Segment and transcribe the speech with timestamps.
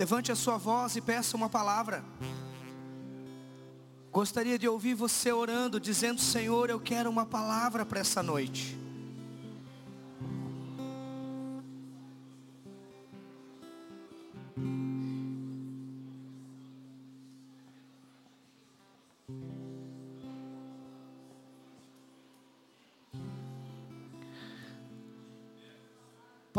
[0.00, 2.02] Levante a sua voz e peça uma palavra.
[4.10, 8.79] Gostaria de ouvir você orando, dizendo: Senhor, eu quero uma palavra para essa noite.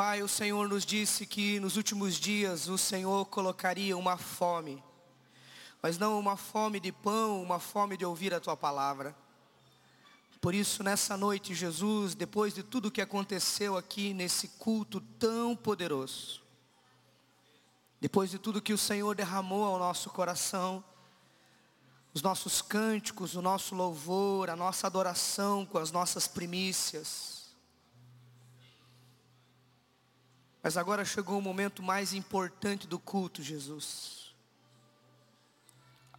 [0.04, 4.84] Pai, o Senhor nos disse que nos últimos dias o Senhor colocaria uma fome,
[5.80, 9.16] mas não uma fome de pão, uma fome de ouvir a tua palavra.
[10.42, 16.42] Por isso, nessa noite, Jesus, depois de tudo que aconteceu aqui nesse culto tão poderoso,
[18.00, 20.84] depois de tudo que o Senhor derramou ao nosso coração,
[22.12, 27.41] os nossos cânticos, o nosso louvor, a nossa adoração com as nossas primícias,
[30.64, 34.36] Mas agora chegou o momento mais importante do culto, Jesus.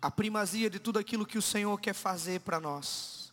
[0.00, 3.32] A primazia de tudo aquilo que o Senhor quer fazer para nós.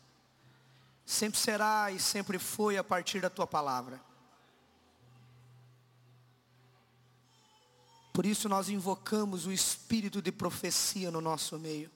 [1.04, 4.00] Sempre será e sempre foi a partir da tua palavra.
[8.14, 11.90] Por isso nós invocamos o espírito de profecia no nosso meio.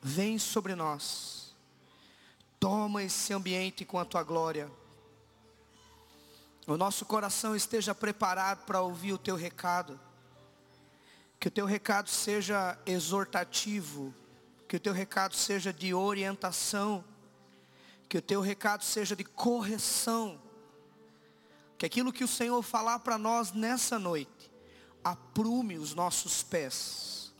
[0.00, 1.56] Vem sobre nós.
[2.60, 4.70] Toma esse ambiente com a tua glória
[6.66, 9.98] o nosso coração esteja preparado para ouvir o teu recado.
[11.38, 14.12] Que o teu recado seja exortativo,
[14.66, 17.04] que o teu recado seja de orientação,
[18.08, 20.40] que o teu recado seja de correção.
[21.78, 24.50] Que aquilo que o Senhor falar para nós nessa noite,
[25.04, 27.32] aprume os nossos pés.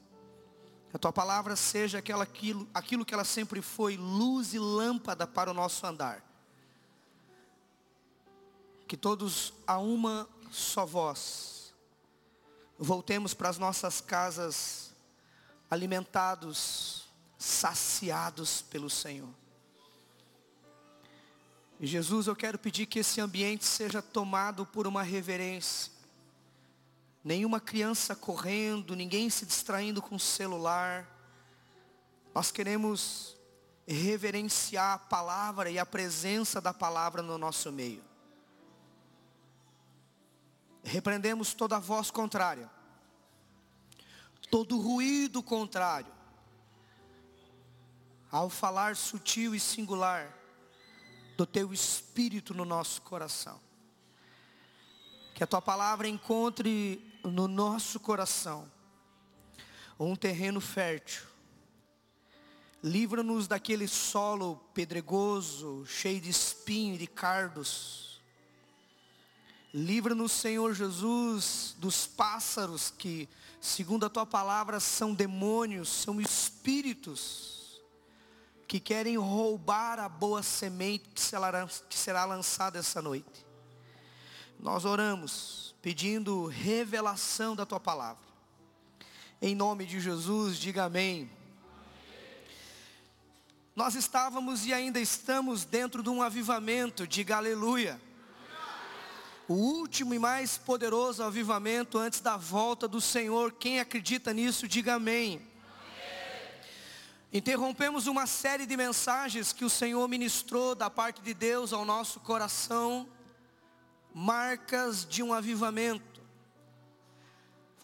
[0.91, 5.27] Que a tua palavra seja aquela, aquilo, aquilo que ela sempre foi, luz e lâmpada
[5.27, 6.36] para o nosso andar
[8.87, 11.57] que todos a uma só voz
[12.79, 14.93] voltemos para as nossas casas
[15.71, 17.07] alimentados,
[17.39, 19.29] saciados pelo Senhor.
[21.79, 25.93] E Jesus, eu quero pedir que esse ambiente seja tomado por uma reverência.
[27.23, 31.07] Nenhuma criança correndo, ninguém se distraindo com o celular.
[32.35, 33.37] Nós queremos
[33.87, 38.03] reverenciar a palavra e a presença da palavra no nosso meio.
[40.87, 42.71] Repreendemos toda voz contrária,
[44.49, 46.13] todo ruído contrário,
[48.31, 50.33] ao falar sutil e singular
[51.37, 53.61] do teu espírito no nosso coração.
[55.35, 58.71] Que a tua palavra encontre no nosso coração
[59.99, 61.27] um terreno fértil.
[62.81, 68.16] Livra-nos daquele solo pedregoso, cheio de espinho e de cardos
[69.79, 73.29] Livra-nos, Senhor Jesus, dos pássaros que,
[73.61, 77.83] segundo a tua palavra, são demônios, são espíritos
[78.67, 81.21] que querem roubar a boa semente que
[81.95, 83.45] será, lançada essa noite.
[84.59, 88.25] Nós oramos pedindo revelação da tua palavra.
[89.43, 91.31] Em nome de Jesus, diga amém.
[93.75, 98.06] Nós estávamos e ainda estamos dentro de um avivamento, diga aleluia
[99.49, 103.53] o último e mais poderoso avivamento antes da volta do Senhor.
[103.53, 105.37] Quem acredita nisso, diga amém.
[105.37, 105.47] amém.
[107.33, 112.19] Interrompemos uma série de mensagens que o Senhor ministrou da parte de Deus ao nosso
[112.19, 113.09] coração,
[114.13, 116.21] marcas de um avivamento.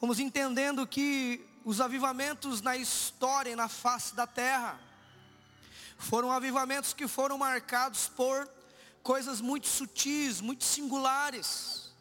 [0.00, 4.80] Fomos entendendo que os avivamentos na história e na face da terra
[5.96, 8.50] foram avivamentos que foram marcados por
[9.02, 11.92] coisas muito sutis, muito singulares.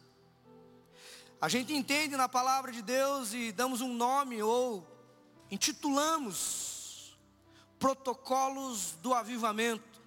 [1.40, 4.86] A gente entende na palavra de Deus e damos um nome ou
[5.50, 7.18] intitulamos
[7.78, 10.00] protocolos do avivamento.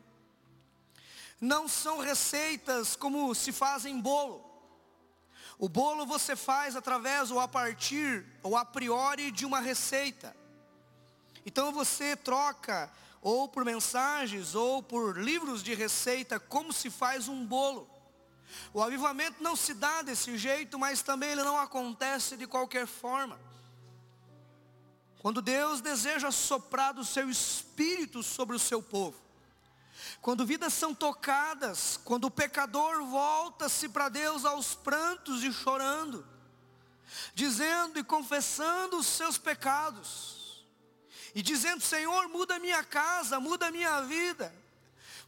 [1.41, 4.43] Não são receitas como se faz em bolo.
[5.59, 10.35] O bolo você faz através ou a partir ou a priori de uma receita.
[11.45, 12.91] Então você troca
[13.25, 17.89] ou por mensagens, ou por livros de receita, como se faz um bolo.
[18.71, 23.39] O avivamento não se dá desse jeito, mas também ele não acontece de qualquer forma.
[25.23, 29.19] Quando Deus deseja soprar do seu espírito sobre o seu povo,
[30.21, 36.23] quando vidas são tocadas, quando o pecador volta-se para Deus aos prantos e chorando,
[37.33, 40.34] dizendo e confessando os seus pecados,
[41.35, 44.55] e dizendo: Senhor, muda minha casa, muda minha vida.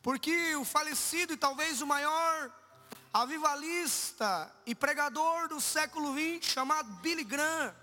[0.02, 2.52] Porque o falecido e talvez o maior
[3.14, 7.76] avivalista e pregador do século XX, chamado Billy Graham,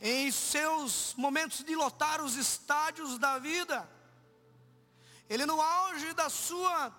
[0.00, 3.88] em seus momentos de lotar os estádios da vida.
[5.28, 6.94] Ele no auge da sua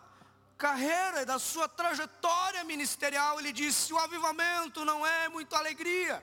[0.58, 6.22] carreira da sua trajetória ministerial, ele disse: o avivamento não é muito alegria.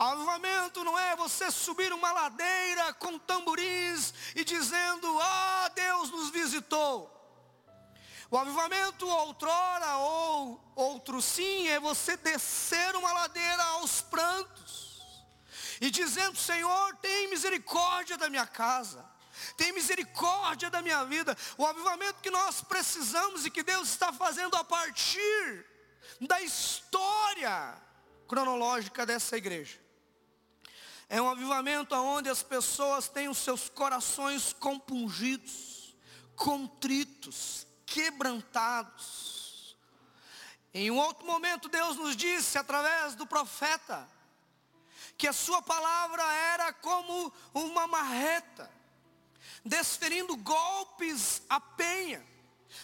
[0.00, 7.14] Avivamento não é você subir uma ladeira com tamborins e dizendo: Ah, Deus nos visitou.
[8.30, 15.02] O avivamento outrora ou outro sim é você descer uma ladeira aos prantos
[15.82, 19.04] e dizendo: Senhor, tem misericórdia da minha casa.
[19.54, 21.36] Tem misericórdia da minha vida.
[21.58, 25.66] O avivamento que nós precisamos e que Deus está fazendo a partir
[26.18, 27.76] da história
[28.26, 29.89] cronológica dessa igreja.
[31.12, 35.92] É um avivamento onde as pessoas têm os seus corações compungidos,
[36.36, 39.76] contritos, quebrantados.
[40.72, 44.08] Em um outro momento, Deus nos disse, através do profeta,
[45.18, 48.70] que a sua palavra era como uma marreta,
[49.64, 52.24] desferindo golpes à penha,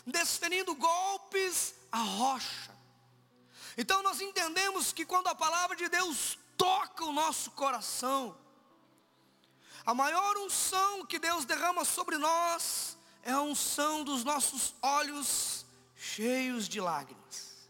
[0.05, 2.77] desferindo golpes à rocha.
[3.79, 8.37] Então nós entendemos que quando a palavra de Deus toca o nosso coração.
[9.85, 15.65] A maior unção que Deus derrama sobre nós é a unção dos nossos olhos
[15.97, 17.69] cheios de lágrimas.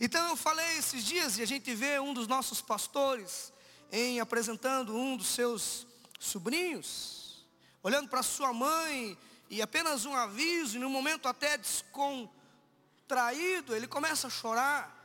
[0.00, 3.52] Então eu falei esses dias e a gente vê um dos nossos pastores
[3.92, 5.86] em apresentando um dos seus
[6.18, 7.44] sobrinhos,
[7.82, 9.18] olhando para sua mãe
[9.50, 14.96] e apenas um aviso, e num momento até descontraído, ele começa a chorar.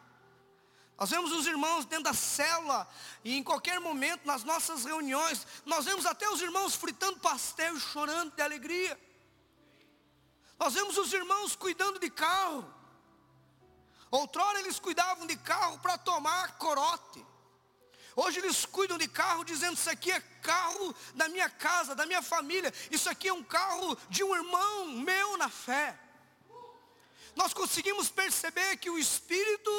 [0.98, 2.88] Nós vemos os irmãos dentro da célula
[3.24, 7.80] e em qualquer momento nas nossas reuniões, nós vemos até os irmãos fritando pastel e
[7.80, 8.98] chorando de alegria.
[10.58, 12.74] Nós vemos os irmãos cuidando de carro.
[14.10, 17.26] Outrora eles cuidavam de carro para tomar corote.
[18.16, 22.22] Hoje eles cuidam de carro dizendo isso aqui é carro da minha casa, da minha
[22.22, 22.74] família.
[22.90, 26.00] Isso aqui é um carro de um irmão meu na fé.
[27.36, 29.70] Nós conseguimos perceber que o Espírito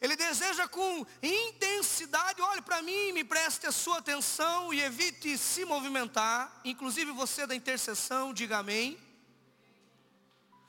[0.00, 5.64] ele deseja com intensidade, olhe para mim, me preste a sua atenção e evite se
[5.64, 8.98] movimentar, inclusive você da intercessão, diga amém.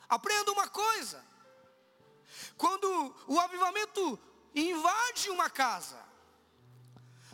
[0.08, 1.22] Aprenda uma coisa.
[2.56, 4.18] Quando o avivamento
[4.54, 5.98] invade uma casa,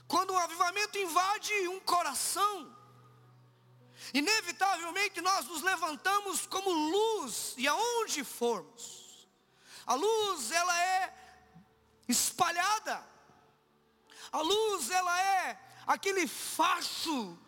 [0.08, 2.76] quando o avivamento invade um coração,
[4.12, 9.28] inevitavelmente nós nos levantamos como luz e aonde formos.
[9.86, 11.23] A luz, ela é
[12.08, 13.04] espalhada.
[14.32, 17.38] A luz, ela é aquele facho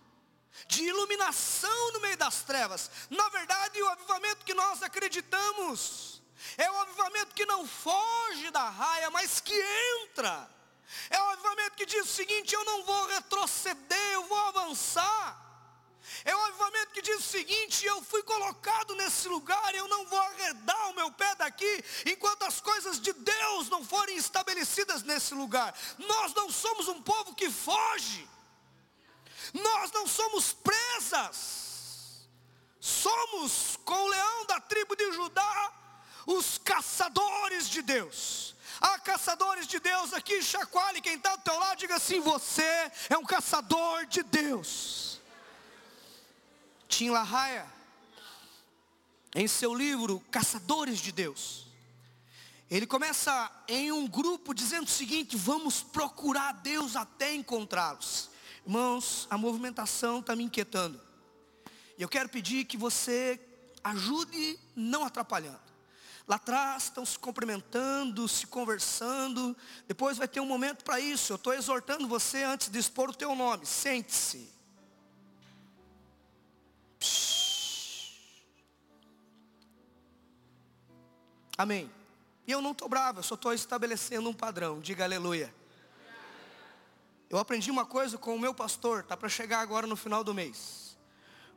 [0.69, 2.91] de iluminação no meio das trevas.
[3.11, 6.23] Na verdade, o avivamento que nós acreditamos
[6.57, 9.55] é o avivamento que não foge da raia, mas que
[10.03, 10.49] entra.
[11.11, 15.46] É o avivamento que diz o seguinte: eu não vou retroceder, eu vou avançar.
[16.25, 20.19] É o avivamento que diz o seguinte: eu fui colocado nesse lugar, eu não vou
[20.19, 25.75] arredar o meu pé daqui, enquanto as coisas de Deus não forem estabelecidas nesse lugar.
[25.99, 28.29] Nós não somos um povo que foge,
[29.53, 32.29] nós não somos presas,
[32.81, 35.73] somos com o leão da tribo de Judá,
[36.27, 38.55] os caçadores de Deus.
[38.81, 43.17] Há caçadores de Deus aqui, chacoalhe quem está do teu lado, diga assim: você é
[43.17, 45.16] um caçador de Deus.
[46.97, 47.63] Tim LaHaye,
[49.35, 51.67] em seu livro Caçadores de Deus,
[52.71, 58.31] ele começa em um grupo dizendo o seguinte: vamos procurar Deus até encontrá-los.
[58.65, 60.99] Irmãos, a movimentação está me inquietando.
[61.99, 63.39] E eu quero pedir que você
[63.85, 65.61] ajude, não atrapalhando.
[66.27, 69.55] Lá atrás estão se cumprimentando, se conversando.
[69.87, 71.31] Depois vai ter um momento para isso.
[71.31, 73.67] Eu estou exortando você antes de expor o teu nome.
[73.67, 74.56] Sente-se.
[81.57, 81.91] Amém.
[82.47, 84.81] E eu não estou bravo, eu só estou estabelecendo um padrão.
[84.81, 85.53] Diga aleluia.
[87.29, 90.33] Eu aprendi uma coisa com o meu pastor, está para chegar agora no final do
[90.33, 90.97] mês.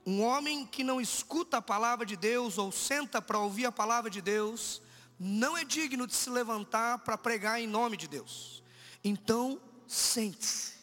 [0.06, 4.10] Um homem que não escuta a palavra de Deus ou senta para ouvir a palavra
[4.10, 4.82] de Deus,
[5.20, 8.64] não é digno de se levantar para pregar em nome de Deus.
[9.04, 10.74] Então, sente-se.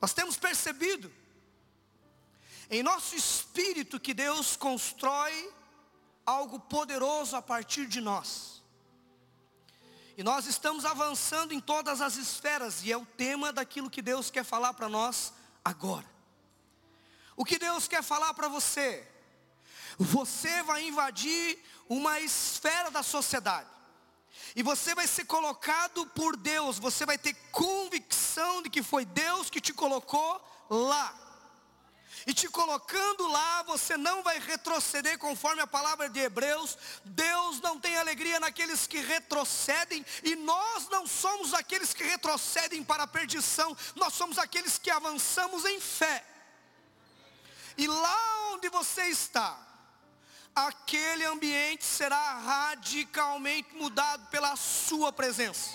[0.00, 1.12] Nós temos percebido
[2.70, 5.52] em nosso espírito que Deus constrói
[6.26, 8.62] algo poderoso a partir de nós.
[10.16, 14.30] E nós estamos avançando em todas as esferas, e é o tema daquilo que Deus
[14.30, 15.32] quer falar para nós
[15.64, 16.06] agora.
[17.36, 19.06] O que Deus quer falar para você?
[19.98, 23.68] Você vai invadir uma esfera da sociedade.
[24.54, 29.50] E você vai ser colocado por Deus, você vai ter convicção de que foi Deus
[29.50, 30.40] que te colocou
[30.70, 31.23] lá.
[32.26, 36.78] E te colocando lá, você não vai retroceder conforme a palavra de Hebreus.
[37.04, 43.02] Deus não tem alegria naqueles que retrocedem, e nós não somos aqueles que retrocedem para
[43.02, 46.24] a perdição, nós somos aqueles que avançamos em fé.
[47.76, 49.58] E lá onde você está,
[50.54, 55.70] aquele ambiente será radicalmente mudado pela sua presença.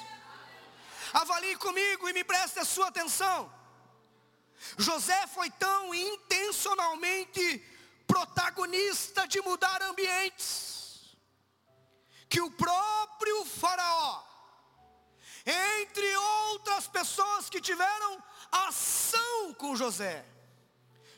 [1.14, 3.59] Avalie comigo e me preste a sua atenção.
[4.78, 7.64] José foi tão intencionalmente
[8.06, 11.16] protagonista de mudar ambientes,
[12.28, 14.24] que o próprio Faraó,
[15.46, 20.26] entre outras pessoas que tiveram ação com José,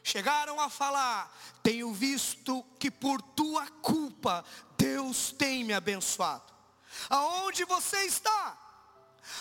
[0.03, 1.33] chegaram a falar:
[1.63, 4.45] Tenho visto que por tua culpa
[4.77, 6.51] Deus tem me abençoado.
[7.09, 8.57] Aonde você está?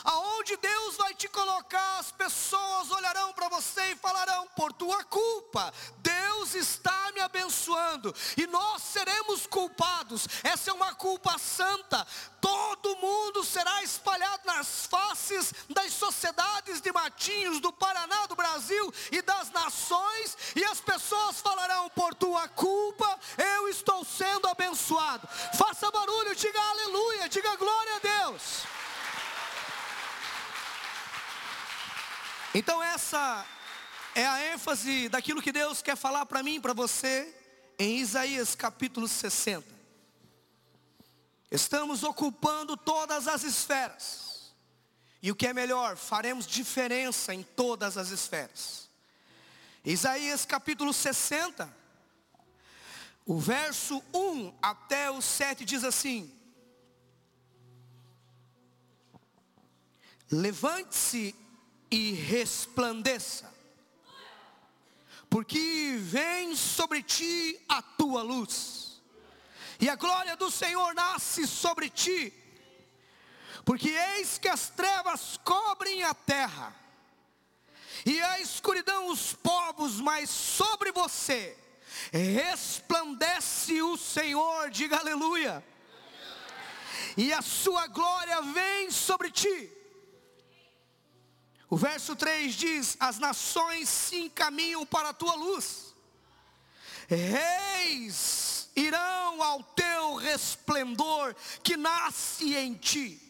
[0.04, 5.73] Aonde Deus vai te colocar, as pessoas olharão para você e falarão: por tua culpa,
[5.99, 10.26] Deus está me abençoando, e nós seremos culpados.
[10.42, 12.06] Essa é uma culpa santa.
[12.40, 19.20] Todo mundo será espalhado nas faces das sociedades de Matinhos, do Paraná, do Brasil e
[19.20, 25.28] das nações, e as pessoas falarão: por tua culpa, eu estou sendo abençoado.
[25.56, 28.79] Faça barulho, diga aleluia, diga glória a Deus.
[32.52, 33.47] Então essa
[34.12, 37.33] é a ênfase daquilo que Deus quer falar para mim, para você,
[37.78, 39.64] em Isaías capítulo 60.
[41.49, 44.52] Estamos ocupando todas as esferas.
[45.23, 48.90] E o que é melhor, faremos diferença em todas as esferas.
[49.85, 51.73] Isaías capítulo 60,
[53.25, 56.35] o verso 1 até o 7 diz assim:
[60.28, 61.35] Levante-se
[61.90, 63.52] e resplandeça,
[65.28, 69.00] porque vem sobre ti a tua luz,
[69.80, 72.32] e a glória do Senhor nasce sobre ti,
[73.64, 76.75] porque eis que as trevas cobrem a terra,
[78.06, 81.56] e a escuridão os povos, mas sobre você
[82.12, 85.64] resplandece o Senhor, diga aleluia,
[87.16, 89.79] e a sua glória vem sobre ti.
[91.70, 95.94] O verso 3 diz: As nações se encaminham para a tua luz,
[97.06, 103.22] reis irão ao teu resplendor que nasce em ti.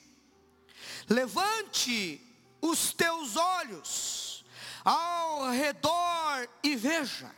[1.06, 2.18] Levante
[2.62, 4.44] os teus olhos
[4.82, 7.34] ao redor e veja.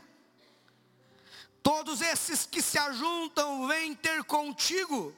[1.64, 5.14] Todos esses que se ajuntam vêm ter contigo.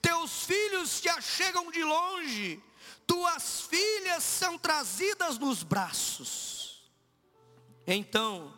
[0.00, 2.62] Teus filhos se achegam de longe
[3.06, 6.90] tuas filhas são trazidas nos braços.
[7.86, 8.52] Então,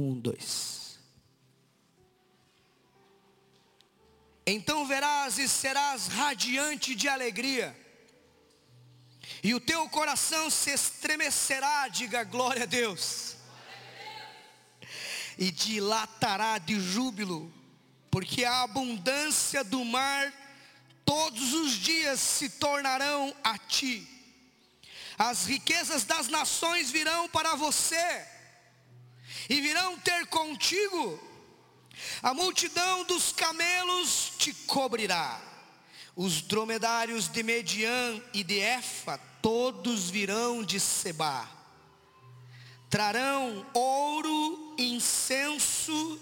[0.00, 0.79] Um, dois.
[4.52, 7.76] Então verás e serás radiante de alegria,
[9.44, 13.36] e o teu coração se estremecerá, diga glória a Deus,
[15.38, 17.52] e dilatará de júbilo,
[18.10, 20.32] porque a abundância do mar
[21.04, 24.04] todos os dias se tornarão a ti,
[25.16, 28.26] as riquezas das nações virão para você,
[29.48, 31.29] e virão ter contigo,
[32.22, 35.40] a multidão dos camelos te cobrirá.
[36.14, 41.48] Os dromedários de Median e de Efa, todos virão de Seba.
[42.90, 46.20] Trarão ouro, incenso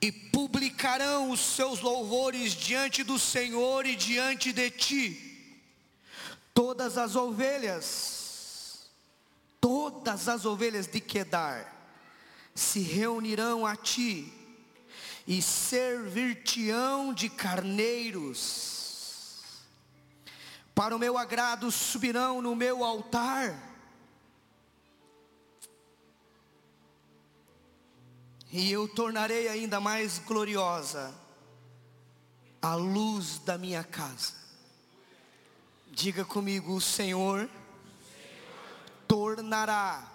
[0.00, 5.26] e publicarão os seus louvores diante do Senhor e diante de ti.
[6.54, 8.88] Todas as ovelhas,
[9.60, 11.74] todas as ovelhas de Quedar
[12.54, 14.32] se reunirão a ti
[15.26, 18.76] e servir-te-ão de carneiros.
[20.74, 23.58] Para o meu agrado subirão no meu altar.
[28.52, 31.12] E eu tornarei ainda mais gloriosa
[32.62, 34.34] a luz da minha casa.
[35.88, 37.48] Diga comigo, o Senhor,
[39.08, 40.06] tornará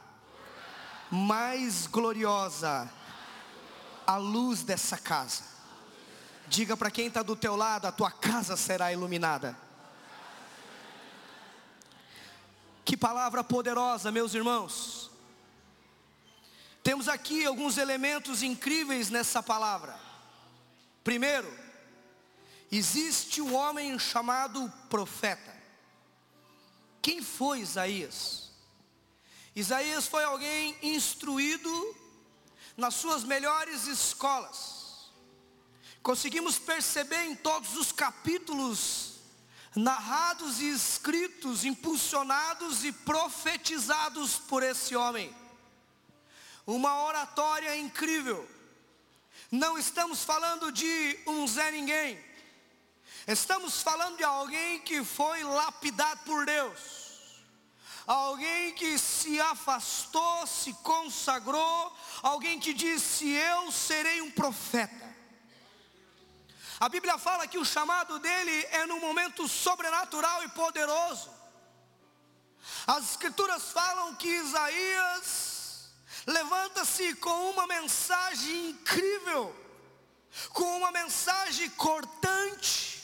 [1.10, 2.90] mais gloriosa
[4.12, 5.44] a luz dessa casa.
[6.48, 9.58] Diga para quem está do teu lado, a tua casa será iluminada.
[12.84, 15.10] Que palavra poderosa, meus irmãos.
[16.84, 19.98] Temos aqui alguns elementos incríveis nessa palavra.
[21.06, 21.50] Primeiro,
[22.70, 25.56] existe um homem chamado profeta.
[27.02, 28.52] Quem foi Isaías?
[29.56, 32.01] Isaías foi alguém instruído
[32.82, 35.12] nas suas melhores escolas.
[36.02, 39.12] Conseguimos perceber em todos os capítulos
[39.76, 45.34] narrados e escritos, impulsionados e profetizados por esse homem.
[46.66, 48.50] Uma oratória incrível.
[49.52, 52.20] Não estamos falando de um Zé Ninguém.
[53.28, 57.01] Estamos falando de alguém que foi lapidado por Deus
[58.08, 65.12] alguém que se afastou, se consagrou, alguém que disse: Eu serei um profeta.
[66.80, 71.30] A Bíblia fala que o chamado dele é num momento sobrenatural e poderoso.
[72.88, 75.92] As Escrituras falam que Isaías
[76.26, 79.56] levanta-se com uma mensagem incrível,
[80.50, 83.04] com uma mensagem cortante,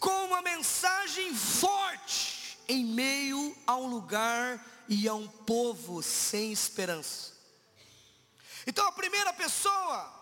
[0.00, 2.33] com uma mensagem forte,
[2.68, 7.32] em meio a um lugar e a um povo sem esperança.
[8.66, 10.12] Então a primeira pessoa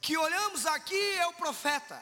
[0.00, 2.00] que olhamos aqui é o profeta,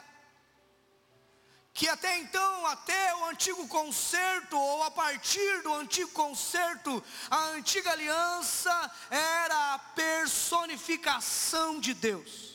[1.72, 7.90] que até então, até o antigo concerto, ou a partir do antigo concerto, a antiga
[7.90, 12.54] aliança era a personificação de Deus.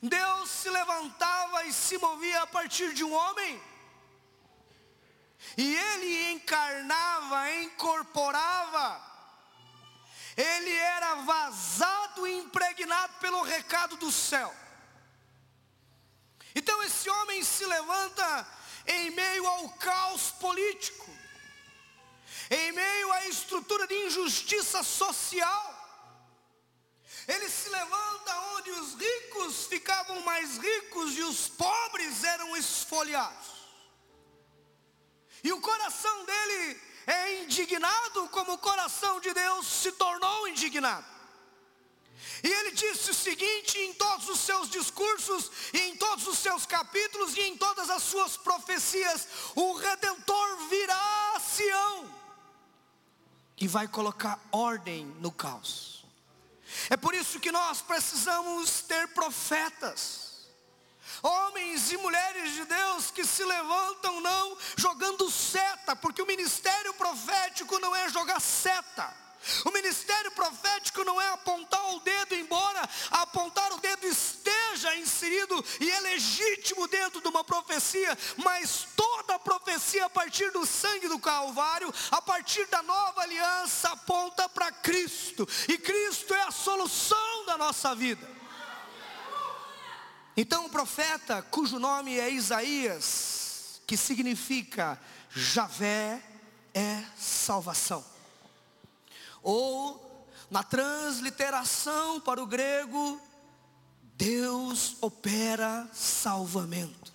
[0.00, 3.60] Deus se levantava e se movia a partir de um homem,
[5.56, 9.08] e ele encarnava, incorporava
[10.38, 14.54] ele era vazado e impregnado pelo recado do céu.
[16.54, 18.46] Então esse homem se levanta
[18.86, 21.10] em meio ao caos político,
[22.48, 25.74] em meio à estrutura de injustiça social.
[27.26, 33.57] Ele se levanta onde os ricos ficavam mais ricos e os pobres eram esfoliados.
[35.42, 41.06] E o coração dele é indignado como o coração de Deus se tornou indignado.
[42.42, 46.66] E ele disse o seguinte em todos os seus discursos, e em todos os seus
[46.66, 52.14] capítulos e em todas as suas profecias: o redentor virá a Sião
[53.56, 56.04] e vai colocar ordem no caos.
[56.90, 60.27] É por isso que nós precisamos ter profetas
[61.22, 67.78] homens e mulheres de Deus que se levantam não jogando seta, porque o ministério profético
[67.78, 69.28] não é jogar seta.
[69.64, 75.90] O ministério profético não é apontar o dedo, embora apontar o dedo esteja inserido e
[75.90, 81.92] é legítimo dentro de uma profecia, mas toda profecia a partir do sangue do Calvário,
[82.10, 87.94] a partir da nova aliança, aponta para Cristo, e Cristo é a solução da nossa
[87.94, 88.37] vida.
[90.40, 94.96] Então o profeta, cujo nome é Isaías, que significa
[95.30, 96.22] Javé
[96.72, 98.04] é salvação.
[99.42, 103.20] Ou na transliteração para o grego,
[104.14, 107.12] Deus opera salvamento.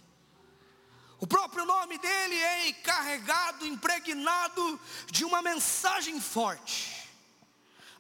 [1.18, 4.78] O próprio nome dele é encarregado, impregnado
[5.10, 7.10] de uma mensagem forte.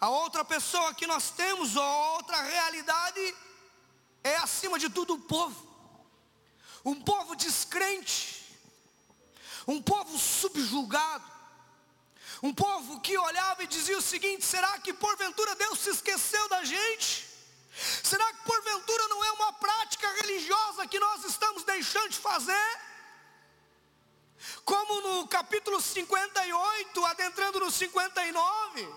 [0.01, 3.33] A outra pessoa que nós temos, ou outra realidade,
[4.23, 5.67] é acima de tudo o povo,
[6.85, 8.43] um povo descrente,
[9.67, 11.31] um povo subjulgado,
[12.41, 16.63] um povo que olhava e dizia o seguinte: será que porventura Deus se esqueceu da
[16.63, 17.31] gente?
[18.03, 22.79] Será que porventura não é uma prática religiosa que nós estamos deixando de fazer?
[24.63, 28.93] Como no capítulo 58, adentrando no 59,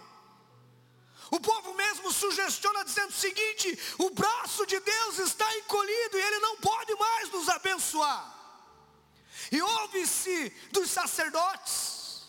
[1.30, 6.38] o povo mesmo sugestiona dizendo o seguinte: o braço de Deus está encolhido e ele
[6.40, 8.34] não pode mais nos abençoar.
[9.50, 12.22] E ouve-se dos sacerdotes,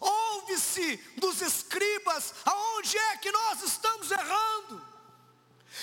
[0.00, 4.94] ouve-se dos escribas, aonde é que nós estamos errando?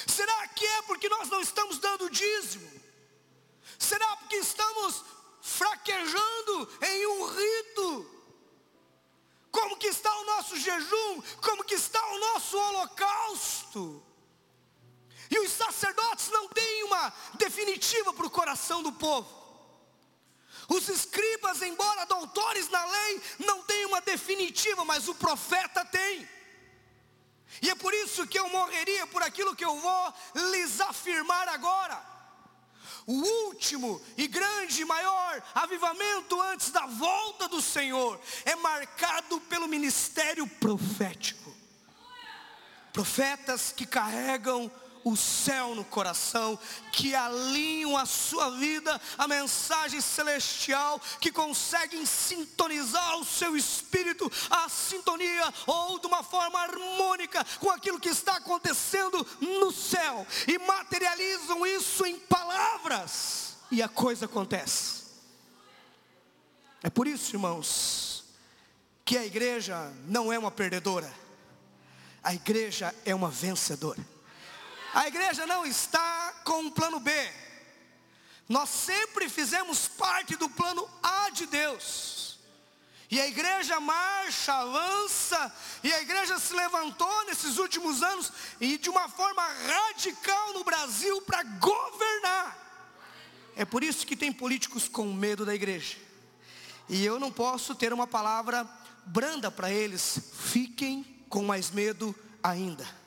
[0.07, 2.81] Será que é porque nós não estamos dando dízimo?
[3.77, 5.03] Será porque estamos
[5.41, 8.20] fraquejando em um rito?
[9.51, 14.03] Como que está o nosso jejum, como que está o nosso holocausto.
[15.29, 19.39] E os sacerdotes não têm uma definitiva para o coração do povo.
[20.67, 26.27] Os escribas, embora doutores na lei, não têm uma definitiva, mas o profeta tem.
[27.61, 30.13] E é por isso que eu morreria por aquilo que eu vou
[30.51, 32.10] lhes afirmar agora.
[33.07, 40.47] O último e grande, maior avivamento antes da volta do Senhor é marcado pelo ministério
[40.47, 41.53] profético.
[42.93, 44.69] Profetas que carregam
[45.03, 46.57] o céu no coração,
[46.91, 54.69] que alinham a sua vida a mensagem celestial, que conseguem sintonizar o seu espírito à
[54.69, 61.65] sintonia ou de uma forma harmônica com aquilo que está acontecendo no céu e materializam
[61.65, 65.01] isso em palavras e a coisa acontece.
[66.83, 68.23] É por isso, irmãos,
[69.05, 71.11] que a igreja não é uma perdedora.
[72.23, 73.99] A igreja é uma vencedora.
[74.93, 77.11] A igreja não está com um plano B.
[78.47, 82.39] Nós sempre fizemos parte do plano A de Deus.
[83.09, 88.89] E a igreja marcha, avança, e a igreja se levantou nesses últimos anos e de
[88.89, 92.57] uma forma radical no Brasil para governar.
[93.55, 95.97] É por isso que tem políticos com medo da igreja.
[96.87, 98.67] E eu não posso ter uma palavra
[99.05, 100.19] branda para eles.
[100.33, 103.00] Fiquem com mais medo ainda.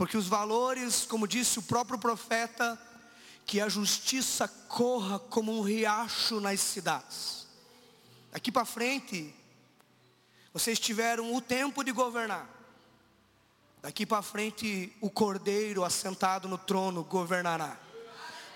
[0.00, 2.80] Porque os valores, como disse o próprio profeta,
[3.44, 7.46] que a justiça corra como um riacho nas cidades.
[8.32, 9.34] Daqui para frente,
[10.54, 12.48] vocês tiveram o tempo de governar.
[13.82, 17.78] Daqui para frente, o cordeiro assentado no trono governará.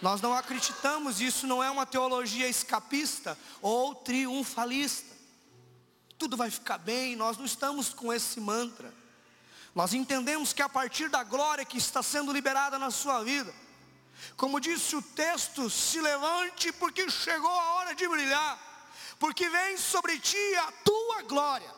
[0.01, 5.15] Nós não acreditamos, isso não é uma teologia escapista ou triunfalista.
[6.17, 9.04] Tudo vai ficar bem, nós não estamos com esse mantra.
[9.75, 13.53] Nós entendemos que a partir da glória que está sendo liberada na sua vida,
[14.37, 18.59] como disse o texto, se levante porque chegou a hora de brilhar,
[19.19, 21.75] porque vem sobre ti a tua glória.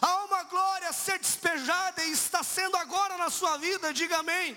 [0.00, 4.56] Há uma glória a ser despejada e está sendo agora na sua vida, diga amém.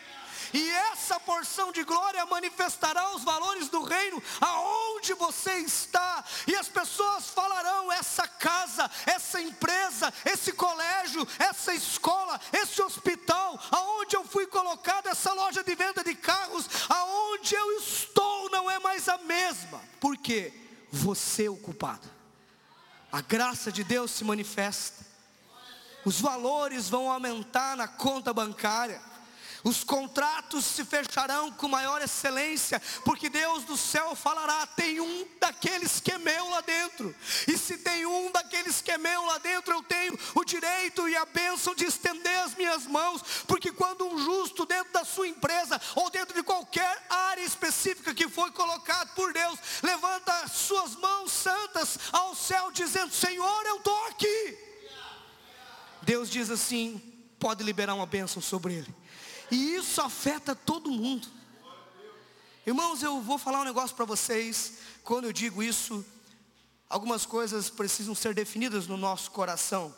[0.53, 6.23] E essa porção de glória manifestará os valores do reino aonde você está.
[6.47, 14.15] E as pessoas falarão: essa casa, essa empresa, esse colégio, essa escola, esse hospital, aonde
[14.15, 19.07] eu fui colocado, essa loja de venda de carros, aonde eu estou não é mais
[19.07, 19.81] a mesma.
[19.99, 20.53] Por quê?
[20.91, 22.09] Você é o culpado.
[23.11, 25.05] A graça de Deus se manifesta.
[26.03, 29.10] Os valores vão aumentar na conta bancária
[29.63, 35.99] os contratos se fecharão com maior excelência, porque Deus do céu falará: tem um daqueles
[35.99, 37.15] que é meu lá dentro,
[37.47, 41.15] e se tem um daqueles que é meu lá dentro, eu tenho o direito e
[41.15, 45.79] a bênção de estender as minhas mãos, porque quando um justo dentro da sua empresa,
[45.95, 51.31] ou dentro de qualquer área específica que foi colocado por Deus, levanta as suas mãos
[51.31, 54.57] santas ao céu, dizendo: Senhor, eu estou aqui.
[56.01, 57.01] Deus diz assim:
[57.39, 59.00] pode liberar uma bênção sobre ele.
[59.51, 61.27] E isso afeta todo mundo.
[62.65, 64.75] Irmãos, eu vou falar um negócio para vocês.
[65.03, 66.05] Quando eu digo isso,
[66.89, 69.93] algumas coisas precisam ser definidas no nosso coração.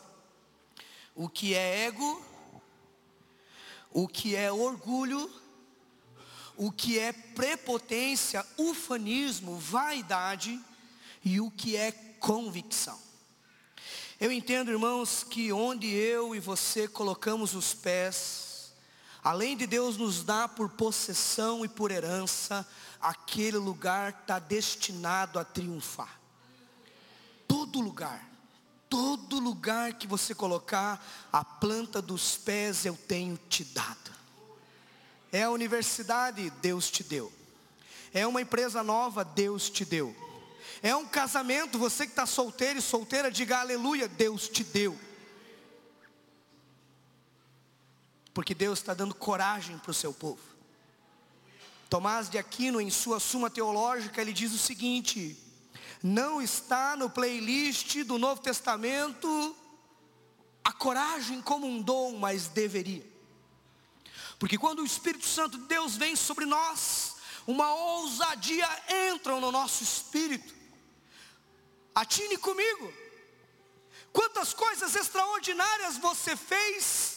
[1.13, 2.25] O que é ego,
[3.91, 5.29] o que é orgulho,
[6.57, 10.59] o que é prepotência, ufanismo, vaidade
[11.23, 12.99] e o que é convicção.
[14.19, 18.52] Eu entendo, irmãos, que onde eu e você colocamos os pés,
[19.23, 22.67] Além de Deus nos dar por possessão e por herança,
[22.99, 26.19] aquele lugar está destinado a triunfar.
[27.47, 28.29] Todo lugar,
[28.89, 34.11] todo lugar que você colocar, a planta dos pés eu tenho te dado.
[35.31, 37.31] É a universidade, Deus te deu.
[38.13, 40.13] É uma empresa nova, Deus te deu.
[40.81, 44.99] É um casamento, você que está solteiro e solteira, diga aleluia, Deus te deu.
[48.33, 50.41] Porque Deus está dando coragem para o seu povo.
[51.89, 55.37] Tomás de Aquino, em sua Suma Teológica, ele diz o seguinte:
[56.01, 59.55] não está no playlist do Novo Testamento
[60.63, 63.05] a coragem como um dom, mas deveria.
[64.39, 67.15] Porque quando o Espírito Santo de Deus vem sobre nós,
[67.45, 68.67] uma ousadia
[69.11, 70.53] entra no nosso espírito.
[71.93, 72.91] Atine comigo.
[74.11, 77.12] Quantas coisas extraordinárias você fez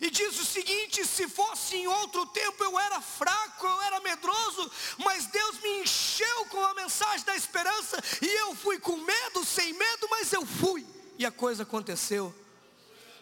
[0.00, 4.70] e diz o seguinte: se fosse em outro tempo eu era fraco, eu era medroso,
[4.98, 9.72] mas Deus me encheu com a mensagem da esperança, e eu fui com medo, sem
[9.72, 10.86] medo, mas eu fui,
[11.18, 12.34] e a coisa aconteceu.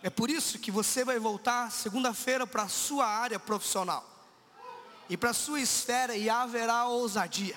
[0.03, 4.09] É por isso que você vai voltar segunda-feira para a sua área profissional
[5.09, 7.57] e para a sua esfera, e haverá ousadia.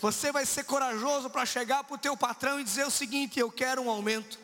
[0.00, 3.50] Você vai ser corajoso para chegar para o teu patrão e dizer o seguinte: eu
[3.50, 4.38] quero um aumento.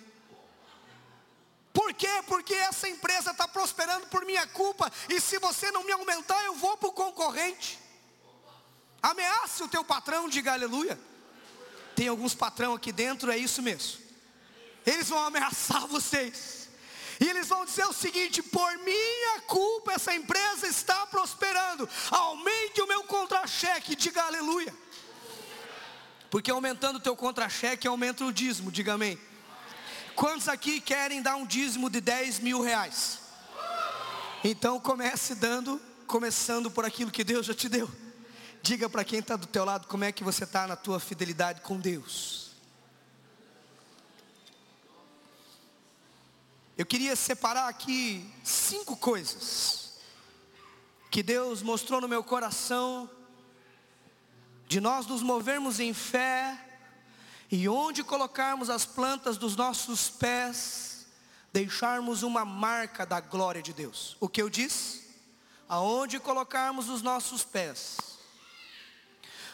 [1.75, 2.23] Por quê?
[2.29, 4.91] Porque essa empresa está prosperando por minha culpa.
[5.09, 7.81] E se você não me aumentar, eu vou para o concorrente.
[9.03, 10.99] Ameace o teu patrão, diga aleluia.
[11.97, 14.01] Tem alguns patrão aqui dentro, é isso mesmo.
[14.87, 16.69] Eles vão ameaçar vocês.
[17.21, 21.89] E eles vão dizer o seguinte: por minha culpa essa empresa está prosperando.
[22.09, 24.73] Aumente o meu contra-cheque, diga aleluia.
[26.31, 29.19] Porque aumentando o teu contra-cheque aumenta o dízimo, diga amém.
[30.15, 33.19] Quantos aqui querem dar um dízimo de 10 mil reais?
[34.43, 37.91] Então comece dando, começando por aquilo que Deus já te deu.
[38.63, 41.61] Diga para quem está do teu lado como é que você está na tua fidelidade
[41.63, 42.53] com Deus.
[46.77, 49.95] Eu queria separar aqui cinco coisas
[51.11, 53.09] que Deus mostrou no meu coração
[54.67, 56.64] de nós nos movermos em fé
[57.51, 61.07] e onde colocarmos as plantas dos nossos pés,
[61.53, 64.17] deixarmos uma marca da glória de Deus.
[64.19, 65.05] O que eu disse?
[65.69, 67.97] Aonde colocarmos os nossos pés,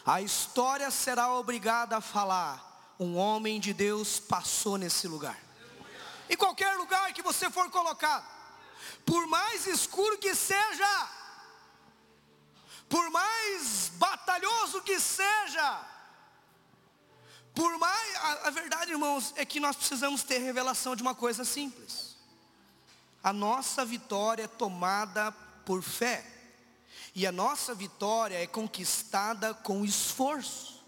[0.05, 5.39] a história será obrigada a falar: um homem de Deus passou nesse lugar.
[6.29, 8.25] Em qualquer lugar que você for colocado,
[9.05, 11.09] por mais escuro que seja,
[12.89, 15.90] por mais batalhoso que seja,
[17.53, 21.43] por mais, a, a, verdade, irmãos, é que nós precisamos ter revelação de uma coisa
[21.43, 22.15] simples.
[23.23, 25.31] A nossa vitória é tomada
[25.65, 26.25] por fé.
[27.13, 30.81] E a nossa vitória é conquistada com esforço.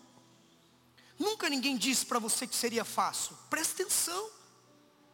[1.20, 3.38] Nunca ninguém disse para você que seria fácil.
[3.50, 4.30] Presta atenção.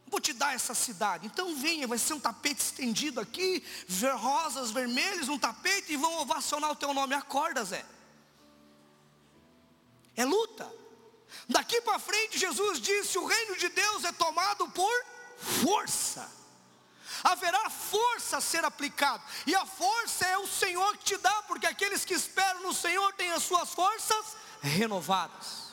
[0.08, 1.26] Vou te dar essa cidade.
[1.26, 6.22] Então venha, vai ser um tapete estendido aqui, ver rosas vermelhas, um tapete e vão
[6.22, 7.16] ovacionar o teu nome.
[7.16, 7.86] Acorda, Zé.
[10.16, 10.72] É luta.
[11.48, 15.06] Daqui para frente, Jesus disse: o reino de Deus é tomado por
[15.38, 16.30] força.
[17.24, 21.66] Haverá força a ser aplicada, e a força é o Senhor que te dá, porque
[21.66, 25.70] aqueles que esperam no Senhor têm as suas forças renovadas.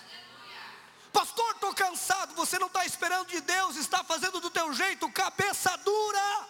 [1.13, 2.35] Pastor, estou cansado.
[2.35, 6.47] Você não está esperando de Deus, está fazendo do teu jeito, cabeça dura.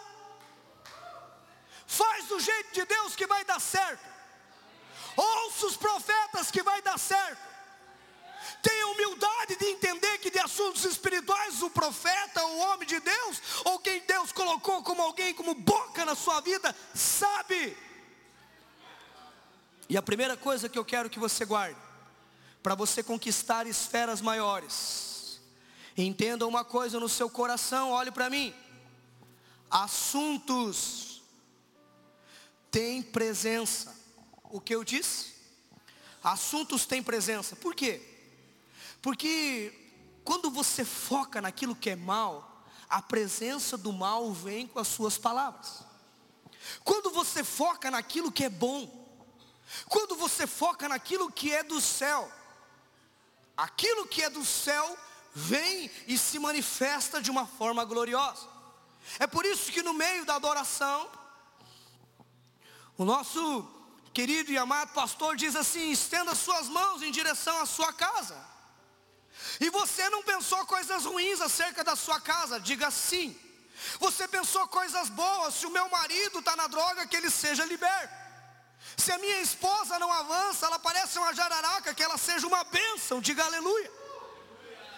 [1.86, 4.04] Faz do jeito de Deus que vai dar certo.
[5.16, 7.45] Ouça os profetas que vai dar certo.
[8.66, 13.78] Tenha humildade de entender que de assuntos espirituais o profeta, o homem de Deus, ou
[13.78, 17.76] quem Deus colocou como alguém como boca na sua vida, sabe.
[19.88, 21.78] E a primeira coisa que eu quero que você guarde,
[22.60, 25.40] para você conquistar esferas maiores,
[25.96, 28.52] entenda uma coisa no seu coração, olhe para mim.
[29.70, 31.22] Assuntos
[32.68, 33.94] têm presença.
[34.42, 35.34] O que eu disse?
[36.20, 37.54] Assuntos têm presença.
[37.54, 38.15] Por quê?
[39.06, 39.72] Porque
[40.24, 45.16] quando você foca naquilo que é mal, a presença do mal vem com as suas
[45.16, 45.84] palavras.
[46.82, 48.90] Quando você foca naquilo que é bom,
[49.88, 52.28] quando você foca naquilo que é do céu,
[53.56, 54.98] aquilo que é do céu
[55.32, 58.48] vem e se manifesta de uma forma gloriosa.
[59.20, 61.08] É por isso que no meio da adoração,
[62.98, 63.70] o nosso
[64.12, 68.55] querido e amado pastor diz assim: estenda suas mãos em direção à sua casa.
[69.60, 73.38] E você não pensou coisas ruins acerca da sua casa, diga sim.
[73.98, 78.14] Você pensou coisas boas, se o meu marido está na droga, que ele seja liberto.
[78.96, 83.20] Se a minha esposa não avança, ela parece uma jararaca, que ela seja uma bênção,
[83.20, 83.90] diga aleluia.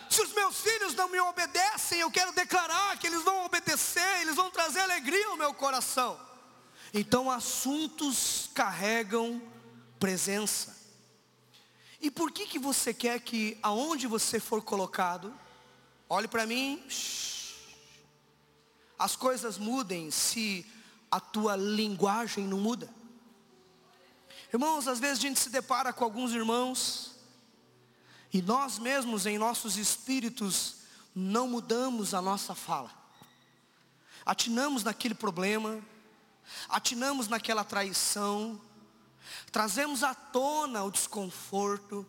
[0.08, 4.36] Se os meus filhos não me obedecem, eu quero declarar que eles vão obedecer, eles
[4.36, 6.18] vão trazer alegria ao meu coração.
[6.94, 9.42] Então, assuntos carregam
[10.00, 10.77] presença.
[12.00, 15.34] E por que que você quer que aonde você for colocado,
[16.08, 16.82] olhe para mim,
[18.98, 20.64] as coisas mudem se
[21.11, 22.88] a tua linguagem não muda?
[24.52, 27.16] Irmãos, às vezes a gente se depara com alguns irmãos
[28.32, 30.76] e nós mesmos em nossos espíritos
[31.14, 32.90] não mudamos a nossa fala.
[34.24, 35.82] Atinamos naquele problema,
[36.68, 38.61] atinamos naquela traição,
[39.50, 42.06] trazemos à tona o desconforto,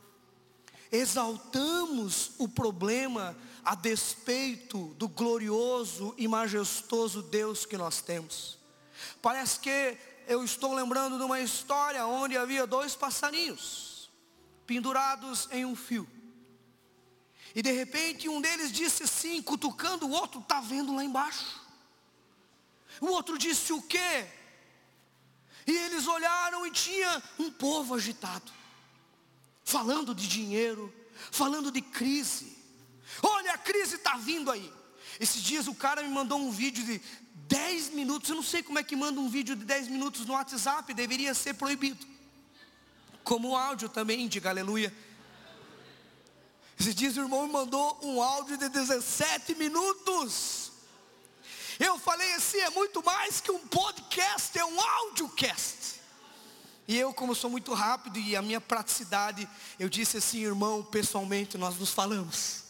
[0.92, 8.58] exaltamos o problema a despeito do glorioso e majestoso Deus que nós temos.
[9.22, 14.10] Parece que eu estou lembrando de uma história onde havia dois passarinhos
[14.66, 16.08] pendurados em um fio.
[17.56, 21.60] E de repente um deles disse assim, cutucando o outro, está vendo lá embaixo.
[23.02, 24.28] O outro disse o quê?
[25.70, 28.52] E eles olharam e tinha um povo agitado,
[29.64, 30.92] falando de dinheiro,
[31.30, 32.58] falando de crise.
[33.22, 34.74] Olha, a crise está vindo aí.
[35.20, 37.00] Esses dias o cara me mandou um vídeo de
[37.48, 38.32] 10 minutos.
[38.32, 41.36] Eu não sei como é que manda um vídeo de 10 minutos no WhatsApp, deveria
[41.36, 42.04] ser proibido.
[43.24, 44.92] como áudio também, diga aleluia.
[46.80, 50.69] Esses dias o irmão me mandou um áudio de 17 minutos.
[51.80, 56.02] Eu falei assim, é muito mais que um podcast, é um audiocast.
[56.86, 59.48] E eu, como sou muito rápido e a minha praticidade,
[59.80, 62.64] eu disse assim, irmão, pessoalmente nós nos falamos.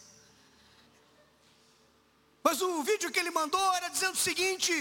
[2.43, 4.71] Mas o vídeo que ele mandou era dizendo o seguinte: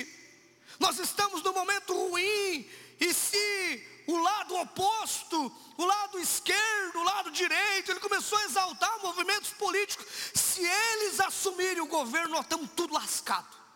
[0.78, 2.68] nós estamos num momento ruim,
[3.00, 9.02] e se o lado oposto, o lado esquerdo, o lado direito, ele começou a exaltar
[9.02, 10.06] movimentos políticos.
[10.34, 13.67] Se eles assumirem o governo, nós estamos tudo lascado.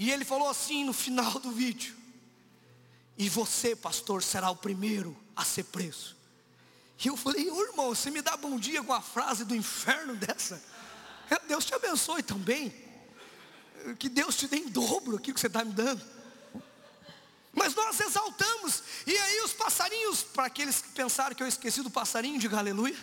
[0.00, 1.94] E ele falou assim no final do vídeo:
[3.18, 6.16] E você, pastor, será o primeiro a ser preso.
[7.04, 10.16] E eu falei, ô irmão, você me dá bom dia com a frase do inferno
[10.16, 10.62] dessa?
[11.30, 12.74] É, Deus te abençoe também.
[13.98, 16.02] Que Deus te dê em dobro aquilo que você está me dando.
[17.52, 18.82] Mas nós exaltamos.
[19.06, 22.96] E aí os passarinhos, para aqueles que pensaram que eu esqueci do passarinho, diga aleluia.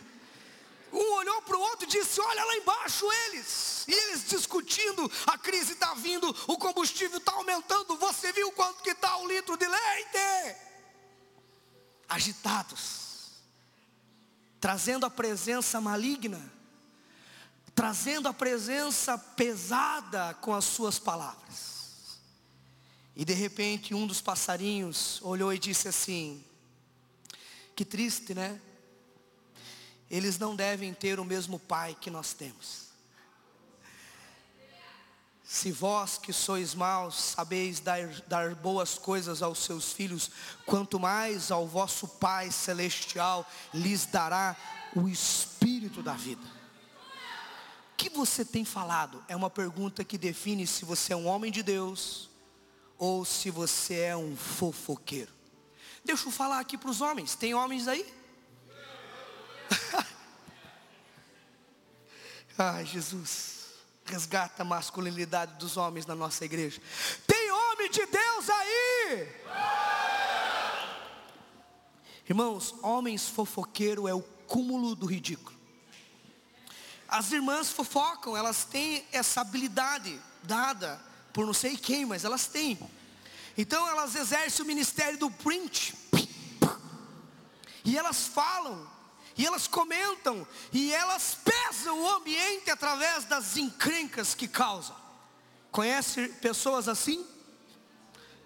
[0.92, 3.86] Um olhou para o outro e disse: Olha lá embaixo eles.
[3.88, 7.98] E eles discutindo: a crise está vindo, o combustível está aumentando.
[7.98, 10.58] Você viu quanto que está o litro de leite?
[12.08, 13.32] Agitados,
[14.60, 16.42] trazendo a presença maligna,
[17.76, 21.78] trazendo a presença pesada com as suas palavras.
[23.16, 26.44] E de repente um dos passarinhos olhou e disse assim:
[27.76, 28.62] Que triste, né?
[30.10, 32.88] Eles não devem ter o mesmo pai que nós temos.
[35.48, 40.30] Se vós que sois maus sabeis dar, dar boas coisas aos seus filhos,
[40.66, 44.58] quanto mais ao vosso Pai Celestial lhes dará
[44.94, 46.46] o Espírito da vida.
[47.94, 49.24] O que você tem falado?
[49.30, 52.30] É uma pergunta que define se você é um homem de Deus
[52.98, 55.32] ou se você é um fofoqueiro.
[56.04, 57.36] Deixa eu falar aqui para os homens.
[57.36, 58.06] Tem homens aí?
[62.58, 63.58] Ai, Jesus.
[64.06, 66.82] Resgata a masculinidade dos homens na nossa igreja.
[67.26, 69.28] Tem homem de Deus aí?
[72.30, 75.58] Irmãos, homens fofoqueiro é o cúmulo do ridículo.
[77.08, 81.02] As irmãs fofocam, elas têm essa habilidade dada
[81.32, 82.78] por não sei quem, mas elas têm.
[83.58, 85.96] Então elas exercem o ministério do print.
[87.86, 88.86] E elas falam,
[89.38, 94.96] e elas comentam, e elas pesam o ambiente através das encrencas que causam.
[95.72, 97.26] Conhece pessoas assim?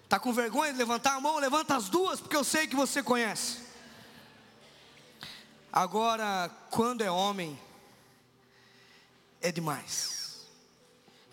[0.04, 1.38] Está com vergonha de levantar a mão?
[1.38, 3.58] Levanta as duas, porque eu sei que você conhece.
[5.72, 7.58] Agora, quando é homem,
[9.40, 10.46] é demais.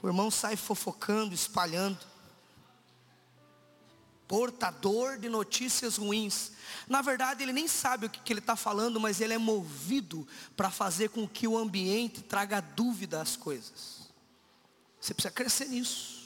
[0.01, 1.99] O irmão sai fofocando, espalhando.
[4.29, 6.51] Portador de notícias ruins.
[6.87, 10.27] Na verdade, ele nem sabe o que, que ele está falando, mas ele é movido
[10.55, 14.07] para fazer com que o ambiente traga dúvida às coisas.
[15.01, 16.19] Você precisa crescer nisso.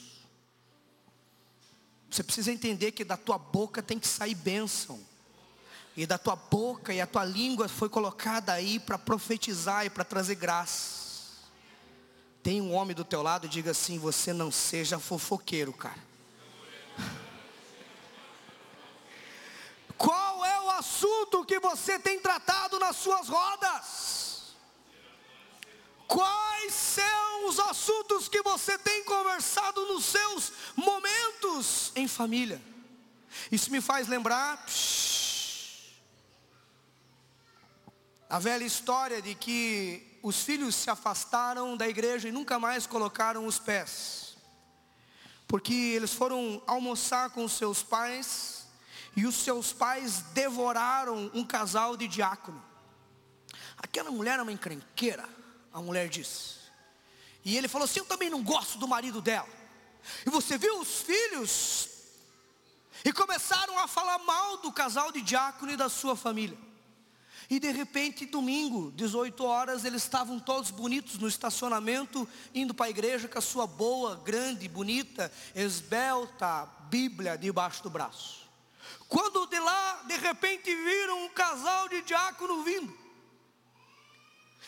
[2.10, 5.00] Você precisa entender que da tua boca tem que sair bênção.
[5.96, 10.04] E da tua boca e a tua língua foi colocada aí para profetizar e para
[10.04, 11.04] trazer graça.
[12.42, 16.12] Tem um homem do teu lado diga assim: você não seja fofoqueiro, cara.
[19.96, 24.54] Qual é o assunto que você tem tratado nas suas rodas?
[26.06, 32.62] Quais são os assuntos que você tem conversado nos seus momentos em família?
[33.50, 35.90] Isso me faz lembrar psh,
[38.30, 43.46] a velha história de que os filhos se afastaram da igreja e nunca mais colocaram
[43.46, 44.36] os pés.
[45.48, 48.53] Porque eles foram almoçar com seus pais
[49.16, 52.62] e os seus pais devoraram um casal de diácono.
[53.76, 55.28] Aquela mulher é uma encrenqueira,
[55.72, 56.54] a mulher disse.
[57.44, 59.48] E ele falou assim: Eu também não gosto do marido dela.
[60.26, 61.88] E você viu os filhos?
[63.04, 66.56] E começaram a falar mal do casal de diácono e da sua família.
[67.50, 72.90] E de repente, domingo, 18 horas, eles estavam todos bonitos no estacionamento, indo para a
[72.90, 78.43] igreja com a sua boa, grande, bonita, esbelta Bíblia debaixo do braço.
[79.14, 82.92] Quando de lá, de repente, viram um casal de diácono vindo,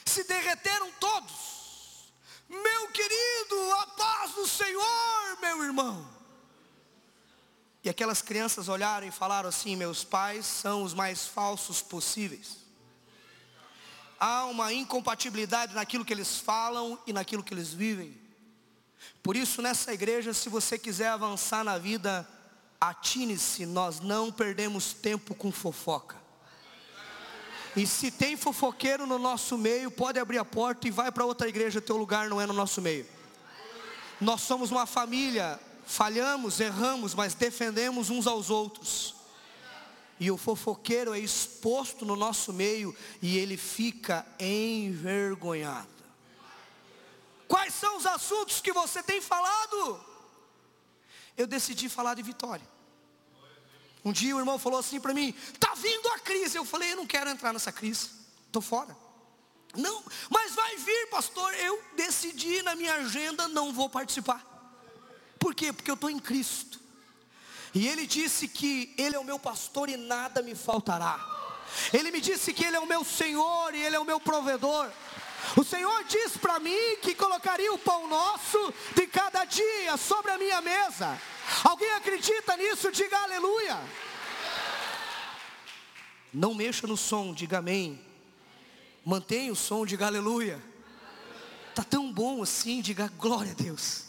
[0.05, 2.13] se derreteram todos.
[2.49, 6.09] Meu querido, a paz do Senhor, meu irmão.
[7.83, 12.65] E aquelas crianças olharam e falaram assim: Meus pais são os mais falsos possíveis
[14.19, 18.19] há uma incompatibilidade naquilo que eles falam e naquilo que eles vivem.
[19.23, 22.27] Por isso, nessa igreja, se você quiser avançar na vida,
[22.81, 26.17] atine-se, nós não perdemos tempo com fofoca.
[27.77, 31.49] E se tem fofoqueiro no nosso meio, pode abrir a porta e vai para outra
[31.49, 33.07] igreja, teu lugar não é no nosso meio.
[34.19, 39.15] Nós somos uma família, falhamos, erramos, mas defendemos uns aos outros.
[40.19, 45.89] E o fofoqueiro é exposto no nosso meio e ele fica envergonhado.
[47.47, 50.01] Quais são os assuntos que você tem falado?
[51.37, 52.67] Eu decidi falar de vitória.
[54.05, 56.57] Um dia o irmão falou assim para mim: "Tá vindo a crise".
[56.57, 58.11] Eu falei: "Eu não quero entrar nessa crise.
[58.53, 58.97] Tô fora".
[59.75, 61.53] Não, mas vai vir, pastor.
[61.55, 64.45] Eu decidi na minha agenda não vou participar.
[65.39, 65.73] Por quê?
[65.73, 66.81] Porque eu estou em Cristo.
[67.75, 71.21] E ele disse que ele é o meu pastor e nada me faltará.
[71.93, 74.91] Ele me disse que ele é o meu Senhor e ele é o meu provedor.
[75.55, 80.39] O Senhor diz para mim que colocaria o pão nosso de cada dia sobre a
[80.39, 81.21] minha mesa.
[81.63, 82.91] Alguém acredita nisso?
[82.91, 83.79] Diga aleluia.
[86.33, 88.05] Não mexa no som, diga amém.
[89.05, 90.63] Mantenha o som, diga aleluia.
[91.75, 94.07] Tá tão bom assim, diga glória a Deus.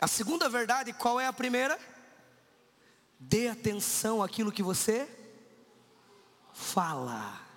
[0.00, 1.78] A segunda verdade, qual é a primeira?
[3.18, 5.08] Dê atenção àquilo que você
[6.52, 7.47] fala.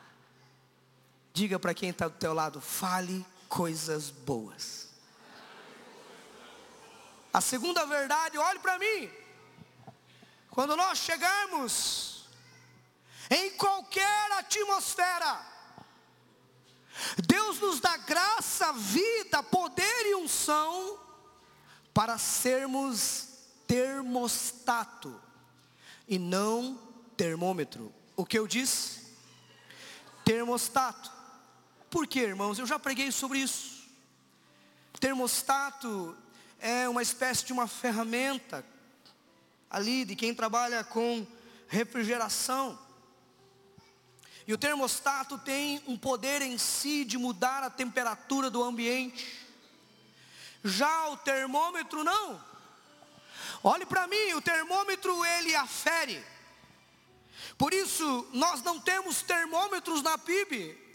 [1.34, 4.90] Diga para quem está do teu lado, fale coisas boas.
[7.34, 9.10] A segunda verdade, olhe para mim.
[10.50, 12.26] Quando nós chegarmos
[13.30, 15.40] em qualquer atmosfera,
[17.26, 21.00] Deus nos dá graça, vida, poder e unção
[21.94, 23.30] para sermos
[23.66, 25.20] termostato
[26.08, 26.78] e não
[27.16, 27.94] termômetro.
[28.18, 29.16] O que eu disse?
[30.26, 31.21] Termostato.
[31.92, 32.58] Por quê, irmãos?
[32.58, 33.82] Eu já preguei sobre isso.
[35.02, 36.16] Termostato
[36.58, 38.64] é uma espécie de uma ferramenta
[39.70, 41.28] ali de quem trabalha com
[41.68, 42.80] refrigeração.
[44.48, 49.46] E o termostato tem um poder em si de mudar a temperatura do ambiente.
[50.64, 52.42] Já o termômetro não.
[53.64, 56.24] Olhe para mim, o termômetro ele afere.
[57.58, 60.91] Por isso, nós não temos termômetros na PIB.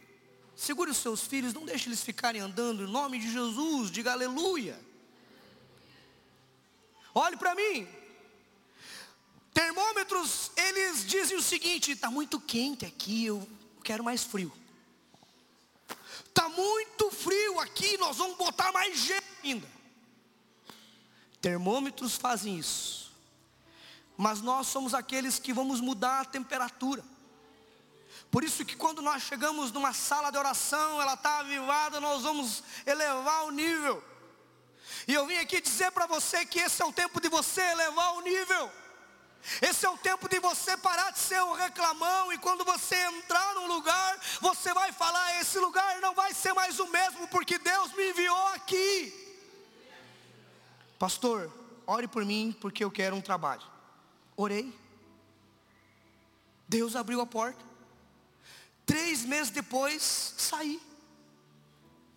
[0.57, 4.81] Segure os seus filhos, não deixe eles ficarem andando em nome de Jesus, diga aleluia.
[7.15, 7.87] Olhe para mim.
[9.53, 13.47] Termômetros, eles dizem o seguinte: está muito quente aqui, eu
[13.85, 14.51] quero mais frio.
[16.25, 19.69] Está muito frio aqui, nós vamos botar mais gelo ainda.
[21.41, 23.13] Termômetros fazem isso.
[24.17, 27.05] Mas nós somos aqueles que vamos mudar a temperatura.
[28.31, 32.63] Por isso que quando nós chegamos numa sala de oração, ela está avivada, nós vamos
[32.85, 34.03] elevar o nível.
[35.07, 38.15] E eu vim aqui dizer para você que esse é o tempo de você elevar
[38.15, 38.71] o nível.
[39.63, 43.55] Esse é o tempo de você parar de ser um reclamão e quando você entrar
[43.55, 47.93] num lugar, você vai falar: esse lugar não vai ser mais o mesmo, porque Deus
[47.93, 49.25] me enviou aqui.
[50.99, 51.53] Pastor,
[51.87, 53.63] ore por mim, porque eu quero um trabalho.
[54.37, 54.77] Orei.
[56.69, 57.65] Deus abriu a porta.
[58.87, 60.81] Três meses depois, saí.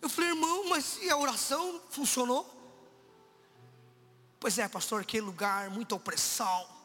[0.01, 2.47] Eu falei, irmão, mas e a oração funcionou?
[4.39, 6.79] Pois é, pastor, aquele lugar, muita opressão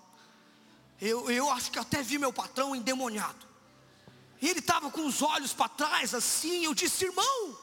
[1.01, 3.47] eu, eu acho que até vi meu patrão endemoniado.
[4.41, 6.65] E ele estava com os olhos para trás assim.
[6.65, 7.59] Eu disse, irmão,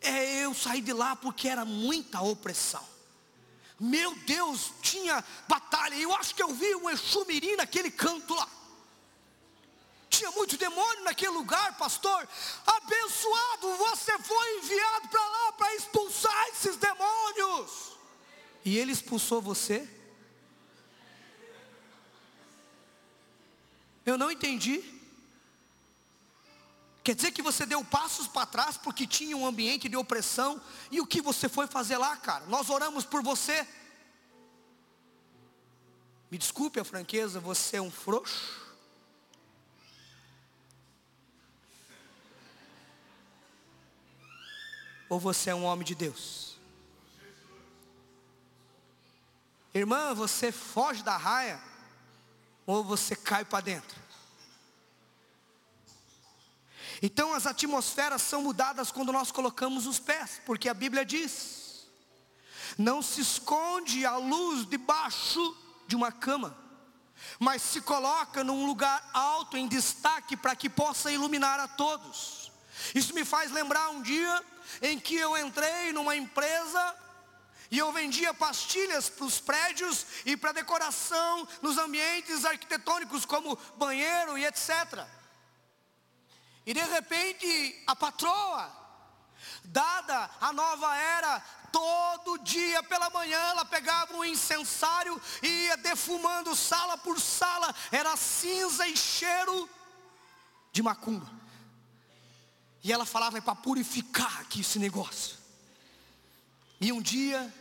[0.00, 2.84] é, eu saí de lá porque era muita opressão.
[3.78, 5.94] Meu Deus, tinha batalha.
[5.94, 8.48] Eu acho que eu vi um Exumirim naquele canto lá.
[10.10, 12.28] Tinha muito demônio naquele lugar, pastor.
[12.66, 17.92] Abençoado, você foi enviado para lá para expulsar esses demônios.
[18.64, 19.88] E ele expulsou você?
[24.04, 24.82] Eu não entendi.
[27.04, 30.60] Quer dizer que você deu passos para trás porque tinha um ambiente de opressão.
[30.90, 32.44] E o que você foi fazer lá, cara?
[32.46, 33.66] Nós oramos por você.
[36.30, 38.69] Me desculpe a franqueza, você é um frouxo.
[45.10, 46.56] Ou você é um homem de Deus?
[49.74, 51.60] Irmã, você foge da raia
[52.64, 54.00] ou você cai para dentro.
[57.02, 61.88] Então as atmosferas são mudadas quando nós colocamos os pés, porque a Bíblia diz:
[62.78, 65.56] não se esconde a luz debaixo
[65.88, 66.56] de uma cama,
[67.38, 72.49] mas se coloca num lugar alto em destaque para que possa iluminar a todos.
[72.94, 74.44] Isso me faz lembrar um dia
[74.82, 76.96] em que eu entrei numa empresa
[77.70, 84.36] E eu vendia pastilhas para os prédios e para decoração nos ambientes arquitetônicos, como banheiro
[84.36, 85.06] e etc.
[86.66, 88.70] E de repente, a patroa,
[89.64, 96.56] dada a nova era, todo dia pela manhã ela pegava um incensário e ia defumando
[96.56, 99.70] sala por sala, era cinza e cheiro
[100.72, 101.39] de macumba.
[102.82, 105.36] E ela falava é para purificar aqui esse negócio.
[106.80, 107.52] E um dia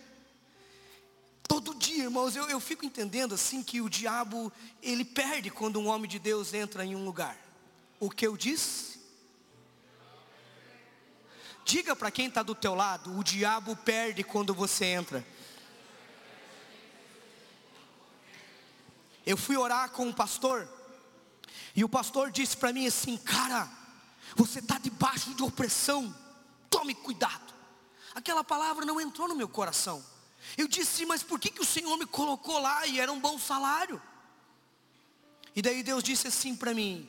[1.50, 4.54] Todo dia, irmãos, eu, eu fico entendendo assim que o diabo,
[4.84, 7.36] ele perde quando um homem de Deus entra em um lugar.
[8.00, 9.00] O que eu disse?
[11.66, 15.26] Diga para quem está do teu lado, o diabo perde quando você entra.
[19.26, 20.70] Eu fui orar com um pastor,
[21.76, 23.68] e o pastor disse para mim assim, cara,
[24.36, 26.16] você está debaixo de opressão,
[26.70, 27.54] tome cuidado.
[28.14, 30.04] Aquela palavra não entrou no meu coração.
[30.58, 33.38] Eu disse, mas por que, que o Senhor me colocou lá e era um bom
[33.38, 34.02] salário?
[35.56, 37.08] E daí Deus disse assim para mim: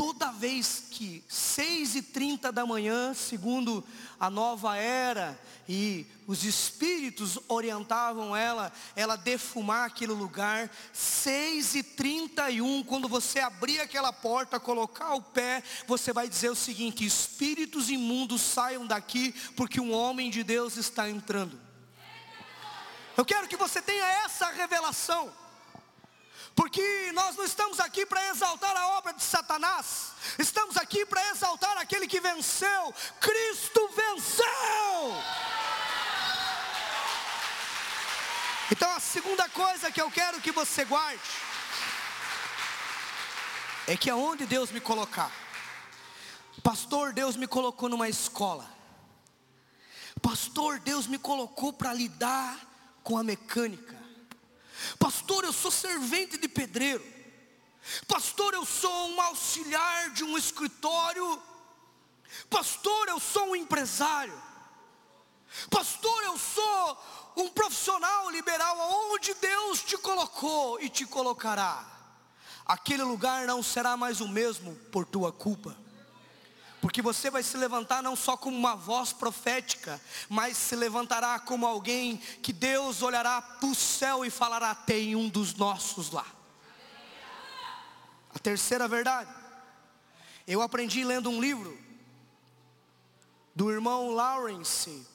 [0.00, 3.84] toda vez que seis e trinta da manhã, segundo
[4.18, 5.38] a nova era,
[5.68, 13.10] e os espíritos orientavam ela, ela defumar aquele lugar, seis e trinta e um, quando
[13.10, 18.86] você abrir aquela porta, colocar o pé, você vai dizer o seguinte: espíritos imundos saiam
[18.86, 21.60] daqui, porque um homem de Deus está entrando.
[23.18, 25.30] Eu quero que você tenha essa revelação.
[26.54, 31.76] Porque nós não estamos aqui para exaltar a obra de Satanás, estamos aqui para exaltar
[31.78, 32.94] aquele que venceu.
[33.20, 35.14] Cristo venceu.
[38.70, 41.20] Então a segunda coisa que eu quero que você guarde
[43.86, 45.32] é que aonde Deus me colocar,
[46.62, 48.80] pastor, Deus me colocou numa escola.
[50.22, 52.58] Pastor, Deus me colocou para lidar
[53.02, 53.99] com a mecânica.
[54.98, 57.04] Pastor, eu sou servente de pedreiro.
[58.06, 61.40] Pastor, eu sou um auxiliar de um escritório.
[62.48, 64.40] Pastor, eu sou um empresário.
[65.70, 67.02] Pastor, eu sou
[67.36, 68.76] um profissional liberal
[69.10, 71.86] onde Deus te colocou e te colocará.
[72.66, 75.79] Aquele lugar não será mais o mesmo por tua culpa
[76.80, 81.66] porque você vai se levantar não só como uma voz profética, mas se levantará como
[81.66, 86.26] alguém que Deus olhará para o céu e falará: tem um dos nossos lá.
[88.34, 89.30] A terceira verdade,
[90.46, 91.78] eu aprendi lendo um livro
[93.54, 95.06] do irmão Lawrence,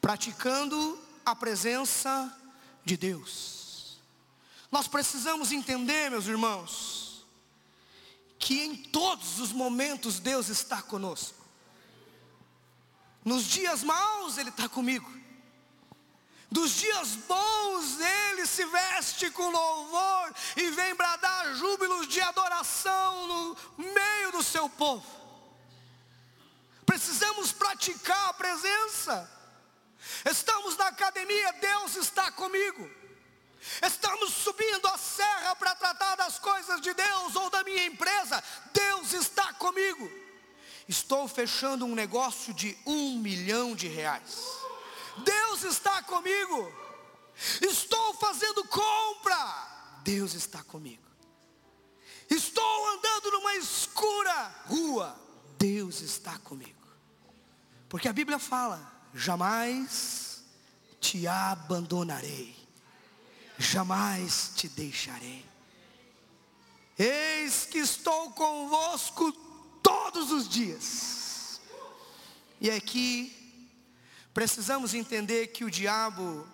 [0.00, 2.34] praticando a presença
[2.84, 3.98] de Deus.
[4.70, 7.07] Nós precisamos entender, meus irmãos,
[8.38, 11.38] que em todos os momentos Deus está conosco.
[13.24, 15.18] Nos dias maus Ele está comigo.
[16.50, 23.56] Dos dias bons Ele se veste com louvor e vem bradar júbilos de adoração no
[23.76, 25.06] meio do seu povo.
[26.86, 29.30] Precisamos praticar a presença.
[30.24, 32.90] Estamos na academia, Deus está comigo.
[33.86, 38.07] Estamos subindo a serra para tratar das coisas de Deus ou da minha empresa.
[39.68, 40.10] Comigo.
[40.88, 44.42] Estou fechando um negócio de um milhão de reais.
[45.18, 46.72] Deus está comigo.
[47.60, 50.00] Estou fazendo compra.
[50.02, 51.02] Deus está comigo.
[52.30, 55.20] Estou andando numa escura rua.
[55.58, 56.88] Deus está comigo.
[57.88, 58.80] Porque a Bíblia fala:
[59.12, 60.42] jamais
[61.00, 62.58] te abandonarei
[63.58, 65.44] jamais te deixarei.
[66.96, 69.32] Eis que estou convosco
[69.88, 71.60] todos os dias.
[72.60, 73.34] E aqui
[74.34, 76.46] precisamos entender que o diabo,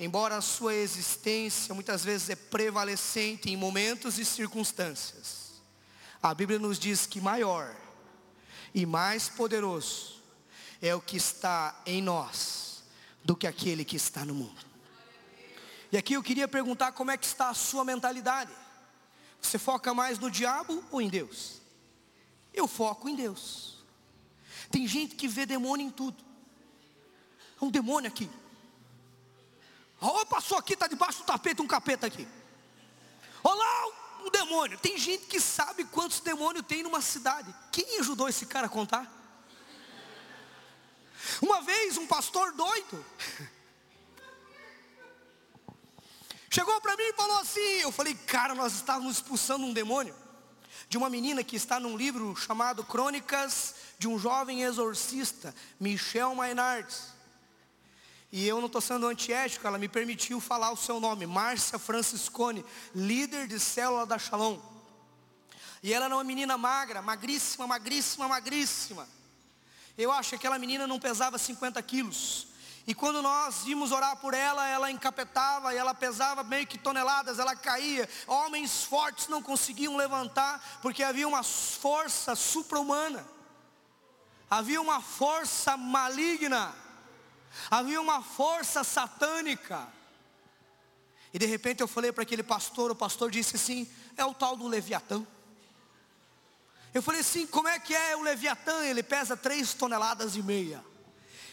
[0.00, 5.62] embora a sua existência muitas vezes é prevalecente em momentos e circunstâncias,
[6.20, 7.72] a Bíblia nos diz que maior
[8.74, 10.20] e mais poderoso
[10.80, 12.82] é o que está em nós
[13.24, 14.66] do que aquele que está no mundo.
[15.92, 18.50] E aqui eu queria perguntar como é que está a sua mentalidade.
[19.40, 21.61] Você foca mais no diabo ou em Deus?
[22.52, 23.82] Eu foco em Deus.
[24.70, 26.22] Tem gente que vê demônio em tudo.
[27.60, 28.28] Um demônio aqui.
[30.00, 32.26] Oh, passou aqui, está debaixo do tapete um capeta aqui.
[33.42, 33.86] Olá,
[34.24, 34.78] um demônio.
[34.78, 37.54] Tem gente que sabe quantos demônios tem numa cidade.
[37.70, 39.10] Quem ajudou esse cara a contar?
[41.40, 43.04] Uma vez um pastor doido
[46.52, 50.14] Chegou para mim e falou assim: Eu falei, cara, nós estávamos expulsando um demônio
[50.92, 56.94] de uma menina que está num livro chamado Crônicas de um Jovem Exorcista, Michel Maynard.
[58.30, 62.62] E eu não estou sendo antiético, ela me permitiu falar o seu nome, Márcia Franciscone,
[62.94, 64.58] líder de célula da Shalom.
[65.82, 69.08] E ela era uma menina magra, magríssima, magríssima, magríssima.
[69.96, 72.48] Eu acho que aquela menina não pesava 50 quilos.
[72.86, 77.38] E quando nós vimos orar por ela, ela encapetava e ela pesava meio que toneladas,
[77.38, 78.08] ela caía.
[78.26, 83.24] Homens fortes não conseguiam levantar, porque havia uma força supra-humana,
[84.50, 86.74] havia uma força maligna
[87.70, 89.88] havia uma força satânica.
[91.32, 94.56] E de repente eu falei para aquele pastor, o pastor disse assim: é o tal
[94.56, 95.26] do Leviatã.
[96.92, 98.84] Eu falei assim: como é que é o Leviatã?
[98.84, 100.84] Ele pesa três toneladas e meia.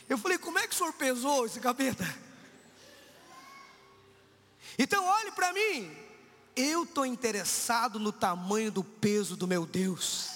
[0.10, 2.03] Eu falei: como é que o senhor pesou esse capeta?
[4.78, 5.95] Então olhe para mim,
[6.55, 10.32] eu estou interessado no tamanho do peso do meu Deus.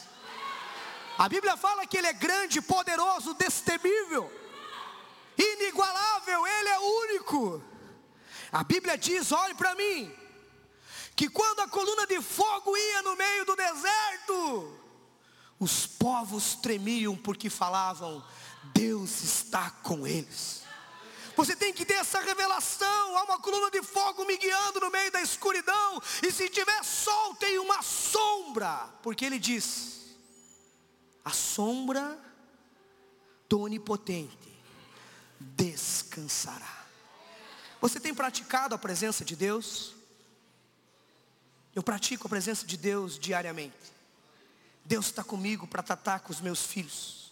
[1.18, 4.44] A Bíblia fala que Ele é grande, poderoso, destemível
[5.38, 7.64] inigualável, Ele é único.
[8.52, 10.12] A Bíblia diz: olhe para mim,
[11.16, 14.80] que quando a coluna de fogo ia no meio do deserto,
[15.60, 18.24] os povos tremiam porque falavam:
[18.74, 20.64] Deus está com eles.
[21.36, 23.18] Você tem que ter essa revelação.
[23.18, 26.02] Há uma coluna de fogo me guiando no meio da escuridão.
[26.22, 28.90] E se tiver sol, tem uma sombra.
[29.02, 30.16] Porque ele diz:
[31.26, 32.20] a sombra
[33.50, 34.54] do onipotente
[35.40, 36.86] descansará.
[37.82, 39.94] Você tem praticado a presença de Deus?
[41.76, 43.94] Eu pratico a presença de Deus diariamente.
[44.86, 47.23] Deus está comigo para tratar com os meus filhos.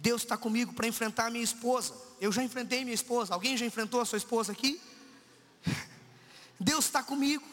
[0.00, 1.94] Deus está comigo para enfrentar a minha esposa.
[2.18, 3.34] Eu já enfrentei minha esposa.
[3.34, 4.80] Alguém já enfrentou a sua esposa aqui?
[6.58, 7.44] Deus está comigo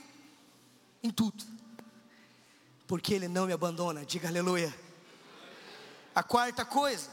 [1.04, 1.44] em tudo.
[2.88, 4.06] Porque Ele não me abandona.
[4.06, 4.74] Diga aleluia.
[6.16, 7.10] A quarta coisa,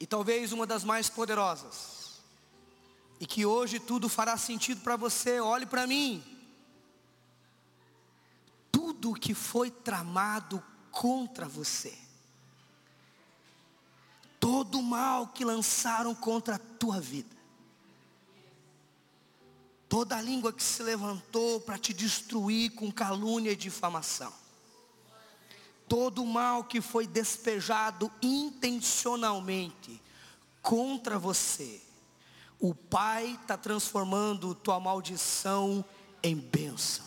[0.00, 2.22] e talvez uma das mais poderosas,
[3.20, 6.24] e que hoje tudo fará sentido para você, olhe para mim.
[8.72, 11.96] Tudo que foi tramado contra você,
[14.48, 17.36] todo o mal que lançaram contra a tua vida,
[19.86, 24.32] toda a língua que se levantou para te destruir com calúnia e difamação,
[25.86, 30.00] todo o mal que foi despejado intencionalmente
[30.62, 31.82] contra você,
[32.58, 35.84] o Pai está transformando tua maldição
[36.22, 37.04] em bênção.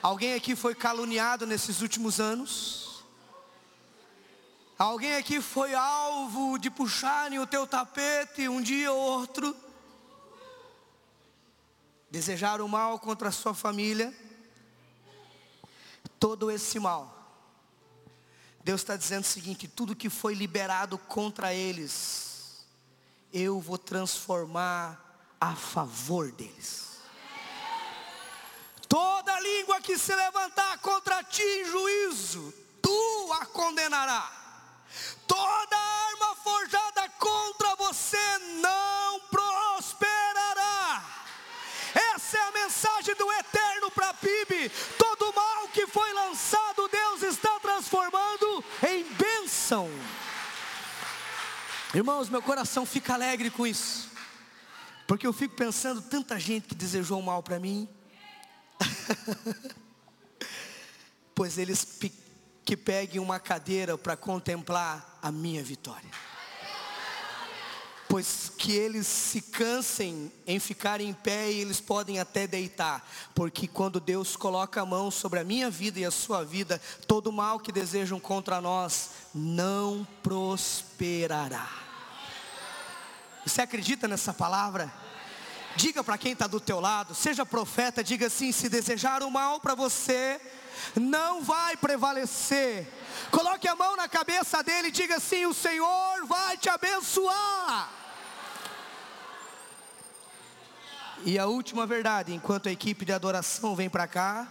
[0.00, 2.87] Alguém aqui foi caluniado nesses últimos anos?
[4.78, 9.56] Alguém aqui foi alvo de puxarem o teu tapete um dia ou outro?
[12.10, 14.14] Desejaram mal contra a sua família?
[16.18, 17.14] todo esse mal.
[18.62, 22.66] Deus está dizendo o seguinte: tudo que foi liberado contra eles,
[23.32, 25.00] eu vou transformar
[25.40, 26.98] a favor deles.
[28.88, 32.52] Toda língua que se levantar contra ti em juízo,
[32.82, 34.37] tu a condenará.
[35.28, 41.04] Toda arma forjada contra você não prosperará.
[42.14, 44.70] Essa é a mensagem do Eterno para a PIB.
[44.98, 49.90] Todo mal que foi lançado, Deus está transformando em bênção.
[51.94, 54.10] Irmãos, meu coração fica alegre com isso.
[55.06, 57.88] Porque eu fico pensando tanta gente que desejou mal para mim.
[61.34, 61.82] pois eles
[62.68, 66.10] que peguem uma cadeira para contemplar a minha vitória
[68.06, 73.68] pois que eles se cansem em ficar em pé e eles podem até deitar, porque
[73.68, 77.60] quando Deus coloca a mão sobre a minha vida e a sua vida, todo mal
[77.60, 81.68] que desejam contra nós não prosperará.
[83.44, 84.90] Você acredita nessa palavra?
[85.78, 89.60] Diga para quem está do teu lado, seja profeta, diga assim: se desejar o mal
[89.60, 90.40] para você,
[90.96, 92.84] não vai prevalecer.
[93.30, 97.92] Coloque a mão na cabeça dele e diga assim: o Senhor vai te abençoar.
[101.24, 104.48] E a última verdade, enquanto a equipe de adoração vem para cá,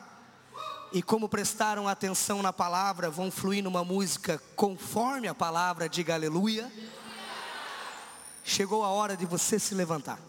[0.93, 6.71] e como prestaram atenção na palavra, vão fluir numa música conforme a palavra, diga aleluia.
[8.45, 10.26] Chegou a hora de você se levantar.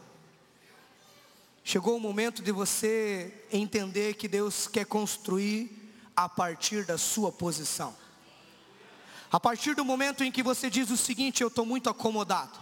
[1.69, 7.95] Chegou o momento de você entender que Deus quer construir a partir da sua posição.
[9.31, 12.59] A partir do momento em que você diz o seguinte: Eu estou muito acomodado.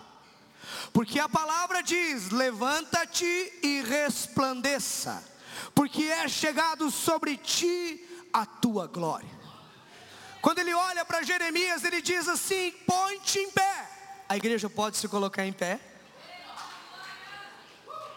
[0.93, 5.23] Porque a palavra diz: levanta-te e resplandeça,
[5.73, 9.31] porque é chegado sobre ti a tua glória.
[10.43, 13.89] Quando ele olha para Jeremias, ele diz assim: põe-te em pé.
[14.29, 15.79] A igreja pode se colocar em pé.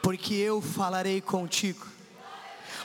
[0.01, 1.85] Porque eu falarei contigo.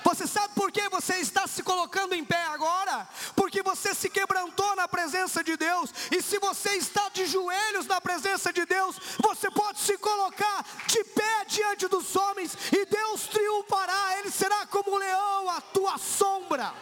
[0.04, 3.08] Você sabe por que você está se colocando em pé agora?
[3.34, 5.90] Porque você se quebrantou na presença de Deus.
[6.10, 11.02] E se você está de joelhos na presença de Deus, você pode se colocar de
[11.04, 14.18] pé diante dos homens e Deus triunfará.
[14.18, 16.72] Ele será como um leão, a tua sombra.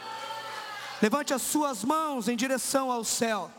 [1.01, 3.51] Levante as suas mãos em direção ao céu.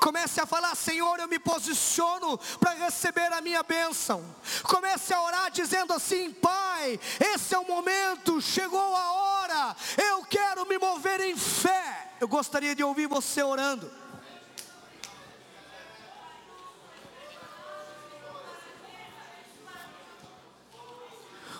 [0.00, 4.24] Comece a falar, Senhor, eu me posiciono para receber a minha bênção.
[4.64, 10.66] Comece a orar dizendo assim, Pai, esse é o momento, chegou a hora, eu quero
[10.66, 12.12] me mover em fé.
[12.20, 14.02] Eu gostaria de ouvir você orando.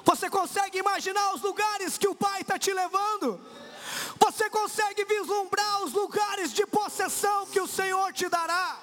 [0.04, 3.40] Você consegue imaginar os lugares que o Pai está te levando?
[4.18, 8.78] Você consegue vislumbrar os lugares de possessão que o Senhor te dará?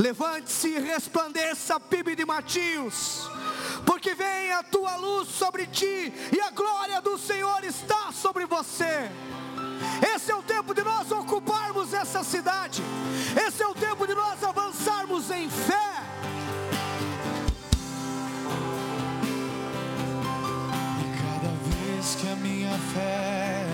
[0.00, 3.28] Levante-se e resplandeça, PIB de Matios,
[3.84, 9.10] porque vem a tua luz sobre ti e a glória do Senhor está sobre você.
[10.14, 12.82] Esse é o tempo de nós ocuparmos essa cidade.
[13.46, 16.02] Esse é o tempo de nós avançarmos em fé.
[21.00, 23.69] E cada vez que a minha fé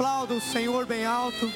[0.00, 1.52] aplauda o Senhor bem alto.